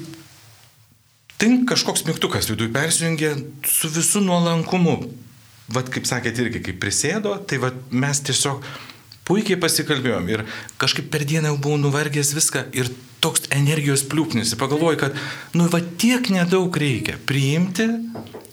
tink 1.41 1.67
kažkoks 1.73 2.05
mygtukas 2.07 2.47
viduje 2.47 2.71
persijungė 2.71 3.33
su 3.67 3.91
visų 3.91 4.23
nuolankumu. 4.29 4.95
Vat 5.75 5.91
kaip 5.91 6.07
sakėte 6.07 6.45
irgi, 6.45 6.63
kaip 6.69 6.79
prisėdo, 6.79 7.35
tai 7.49 7.59
vat 7.59 7.75
mes 7.91 8.21
tiesiog 8.23 8.63
puikiai 9.27 9.59
pasikalbėjom 9.59 10.31
ir 10.31 10.45
kažkaip 10.79 11.11
per 11.11 11.27
dieną 11.27 11.51
jau 11.51 11.59
buvau 11.67 11.81
nuvargęs 11.81 12.31
viską 12.37 12.67
ir 12.77 12.93
toks 13.25 13.49
energijos 13.53 14.05
pliūpnis. 14.09 14.53
Pagalvoju, 14.59 15.01
kad, 15.01 15.19
nu, 15.57 15.65
va 15.73 15.81
tiek 15.81 16.29
nedaug 16.33 16.77
reikia 16.77 17.17
priimti, 17.25 17.89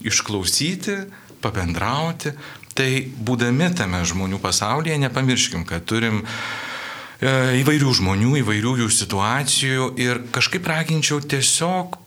išklausyti, 0.08 0.98
pabendrauti. 1.44 2.32
Tai 2.72 2.88
būdami 3.20 3.68
tame 3.76 4.00
žmonių 4.08 4.38
pasaulyje, 4.40 4.96
nepamirškim, 5.02 5.66
kad 5.68 5.84
turim 5.84 6.22
e, 6.24 7.32
įvairių 7.60 7.90
žmonių, 7.98 8.38
įvairių 8.40 8.78
jų 8.80 8.88
situacijų 8.96 9.88
ir 10.00 10.22
kažkaip 10.32 10.70
raginčiau 10.72 11.20
tiesiog 11.20 11.98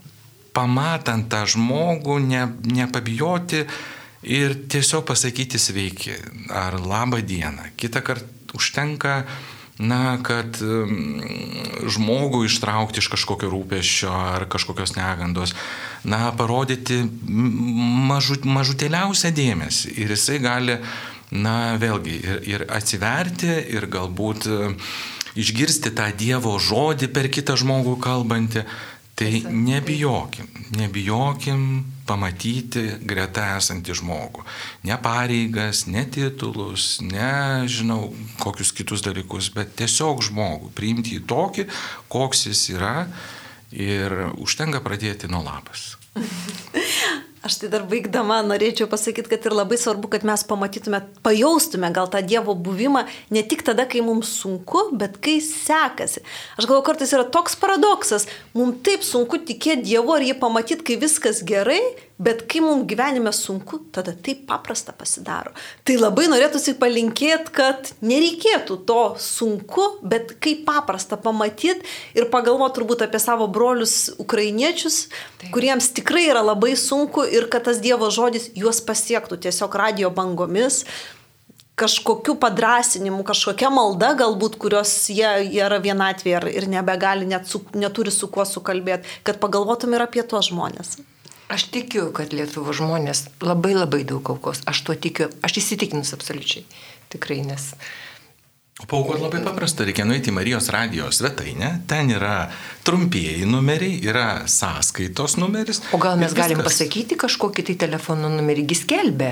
pamatant 0.56 1.30
tą 1.30 1.44
žmogų, 1.52 2.18
ne, 2.26 2.48
nepabijoti 2.66 3.62
ir 4.26 4.56
tiesiog 4.72 5.06
pasakyti 5.06 5.62
sveiki 5.62 6.16
ar 6.50 6.80
labą 6.82 7.22
dieną. 7.22 7.76
Kita 7.78 8.02
kartą 8.02 8.58
užtenka 8.58 9.26
na, 9.80 10.18
kad 10.24 10.56
žmogų 11.92 12.46
ištraukti 12.48 13.02
iš 13.04 13.10
kažkokio 13.12 13.50
rūpešio 13.52 14.12
ar 14.12 14.46
kažkokios 14.52 14.96
negandos, 14.96 15.56
na, 16.08 16.30
parodyti 16.38 17.02
mažu, 17.28 18.40
mažutėliausią 18.48 19.34
dėmesį. 19.36 19.96
Ir 20.00 20.16
jisai 20.16 20.40
gali, 20.44 20.80
na, 21.36 21.76
vėlgi 21.82 22.16
ir, 22.22 22.42
ir 22.48 22.66
atsiverti 22.72 23.52
ir 23.76 23.90
galbūt 23.92 24.48
išgirsti 25.36 25.92
tą 25.96 26.08
Dievo 26.16 26.56
žodį 26.62 27.12
per 27.12 27.28
kitą 27.34 27.58
žmogų 27.60 27.98
kalbantį. 28.04 28.64
Tai 29.16 29.32
nebijokim, 29.48 30.48
nebijokim 30.76 31.62
pamatyti 32.06 32.86
greta 33.02 33.56
esantį 33.58 33.98
žmogų. 34.02 34.46
Ne 34.88 34.98
pareigas, 35.02 35.86
ne 35.90 36.06
titulus, 36.06 37.00
ne, 37.02 37.66
žinau, 37.72 38.14
kokius 38.42 38.74
kitus 38.76 39.06
dalykus, 39.06 39.50
bet 39.56 39.76
tiesiog 39.80 40.24
žmogų. 40.30 40.72
Priimti 40.78 41.18
jį 41.18 41.26
tokį, 41.30 41.68
koks 42.14 42.46
jis 42.50 42.66
yra 42.78 42.98
ir 43.74 44.16
užtenka 44.38 44.84
pradėti 44.86 45.32
nuo 45.32 45.44
labas. 45.46 45.96
Aš 47.46 47.60
tai 47.62 47.68
dar 47.70 47.84
baigdama 47.86 48.40
norėčiau 48.42 48.88
pasakyti, 48.90 49.30
kad 49.30 49.44
ir 49.46 49.54
labai 49.54 49.78
svarbu, 49.78 50.10
kad 50.10 50.24
mes 50.26 50.42
pamatytume, 50.50 51.04
pajaustume 51.22 51.92
gal 51.94 52.08
tą 52.10 52.24
Dievo 52.26 52.56
buvimą 52.58 53.04
ne 53.36 53.44
tik 53.46 53.62
tada, 53.68 53.86
kai 53.86 54.02
mums 54.02 54.32
sunku, 54.40 54.88
bet 54.98 55.20
kai 55.22 55.36
sekasi. 55.46 56.24
Aš 56.58 56.66
galvoju, 56.66 56.88
kartais 56.88 57.14
yra 57.14 57.28
toks 57.30 57.54
paradoksas, 57.62 58.26
mums 58.58 58.82
taip 58.88 59.06
sunku 59.06 59.38
tikėti 59.46 59.92
Dievu 59.92 60.18
ar 60.18 60.26
jį 60.26 60.40
pamatyti, 60.42 60.88
kai 60.90 60.98
viskas 61.06 61.44
gerai, 61.46 61.84
Bet 62.18 62.46
kai 62.48 62.62
mums 62.64 62.86
gyvenime 62.88 63.34
sunku, 63.36 63.82
tada 63.92 64.14
taip 64.16 64.46
paprasta 64.48 64.94
pasidaro. 64.96 65.52
Tai 65.84 65.98
labai 66.00 66.30
norėtųsi 66.32 66.78
palinkėti, 66.80 67.52
kad 67.56 67.90
nereikėtų 68.00 68.78
to 68.88 69.02
sunku, 69.20 69.88
bet 70.00 70.38
kaip 70.40 70.62
paprasta 70.68 71.18
pamatyti 71.20 71.84
ir 72.16 72.30
pagalvoti 72.32 72.80
turbūt 72.80 73.04
apie 73.04 73.20
savo 73.20 73.50
brolius 73.52 74.14
ukrainiečius, 74.16 75.10
taip. 75.42 75.50
kuriems 75.52 75.90
tikrai 75.98 76.30
yra 76.30 76.44
labai 76.46 76.78
sunku 76.80 77.26
ir 77.28 77.50
kad 77.52 77.68
tas 77.68 77.82
Dievo 77.84 78.08
žodis 78.08 78.48
juos 78.56 78.80
pasiektų 78.86 79.42
tiesiog 79.44 79.76
radio 79.76 80.08
bangomis, 80.08 80.86
kažkokiu 81.76 82.38
padrasinimu, 82.40 83.26
kažkokia 83.28 83.68
malda 83.74 84.14
galbūt, 84.16 84.56
kurios 84.56 84.94
jie, 85.12 85.28
jie 85.50 85.60
yra 85.66 85.82
vienatvėje 85.84 86.54
ir, 86.56 86.70
nebegali, 86.72 87.28
net 87.28 87.52
su, 87.52 87.60
neturi 87.76 88.16
su 88.16 88.32
kuo 88.32 88.48
sukalbėti, 88.48 89.20
kad 89.28 89.44
pagalvotum 89.44 89.98
ir 89.98 90.08
apie 90.08 90.24
tuos 90.24 90.48
žmonės. 90.54 90.96
Aš 91.48 91.68
tikiu, 91.70 92.08
kad 92.16 92.34
Lietuvo 92.34 92.74
žmonės 92.74 93.28
labai 93.44 93.76
labai 93.76 94.02
daug 94.08 94.26
aukos. 94.34 94.64
Aš 94.66 94.82
tuo 94.88 94.96
tikiu. 94.98 95.30
Aš 95.46 95.60
įsitikinus 95.62 96.16
absoliučiai. 96.18 96.66
Tikrai, 97.14 97.44
nes. 97.46 97.74
O 98.84 98.88
paukot 98.92 99.22
labai 99.22 99.40
paprasta, 99.46 99.86
reikia 99.88 100.04
nueiti 100.04 100.34
į 100.34 100.36
Marijos 100.36 100.66
radijos 100.74 101.22
svetainę, 101.22 101.70
ten 101.88 102.10
yra 102.12 102.50
trumpieji 102.84 103.46
numeriai, 103.48 104.02
yra 104.04 104.26
sąskaitos 104.52 105.38
numeris. 105.40 105.80
O 105.96 106.00
gal 106.02 106.18
mes 106.20 106.36
galim 106.36 106.60
pasakyti 106.66 107.16
kažkokį 107.22 107.70
tai 107.70 107.78
telefono 107.86 108.28
numerį, 108.34 108.66
jis 108.74 108.84
kelbė. 108.90 109.30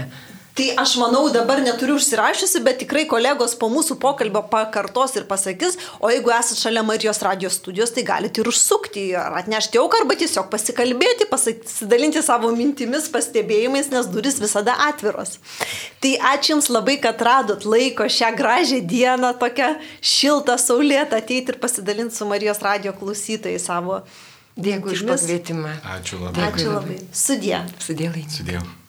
Tai 0.53 0.67
aš 0.77 0.91
manau, 1.01 1.23
dabar 1.33 1.57
neturiu 1.65 1.95
užsirašysi, 1.97 2.59
bet 2.61 2.77
tikrai 2.83 3.07
kolegos 3.09 3.55
po 3.57 3.71
mūsų 3.73 3.95
pokalbio 4.01 4.43
pakartos 4.51 5.15
ir 5.17 5.23
pasakys, 5.25 5.79
o 5.97 6.11
jeigu 6.13 6.29
esate 6.29 6.59
šalia 6.59 6.83
Marijos 6.85 7.23
radijos 7.25 7.57
studijos, 7.57 7.89
tai 7.95 8.03
galite 8.05 8.43
ir 8.43 8.49
užsukti, 8.51 9.07
ar 9.17 9.39
atnešti 9.39 9.81
auką, 9.81 10.03
arba 10.03 10.17
tiesiog 10.19 10.51
pasikalbėti, 10.51 11.25
pasidalinti 11.31 12.21
savo 12.21 12.51
mintimis, 12.53 13.07
pastebėjimais, 13.15 13.89
nes 13.95 14.11
duris 14.13 14.37
visada 14.43 14.75
atviros. 14.89 15.39
Tai 16.03 16.13
ačiū 16.33 16.53
Jums 16.53 16.69
labai, 16.69 16.99
kad 17.01 17.17
radot 17.25 17.65
laiko 17.65 18.05
šią 18.05 18.29
gražią 18.37 18.83
dieną, 18.85 19.33
tokią 19.41 19.71
šiltą, 20.05 20.59
saulėtą 20.61 21.17
ateiti 21.23 21.55
ir 21.55 21.57
pasidalinti 21.63 22.19
su 22.19 22.29
Marijos 22.29 22.61
radio 22.61 22.93
klausytojai 22.93 23.57
savo. 23.63 24.03
Dėkui 24.53 24.93
už 24.93 25.07
pakvietimą. 25.09 25.73
Ačiū 25.97 26.21
labai. 26.21 26.45
Ačiū 26.51 26.69
labai. 26.75 27.01
Sudė. 27.09 27.65
Sudėlai. 27.81 28.27
Sudėjau. 28.29 28.82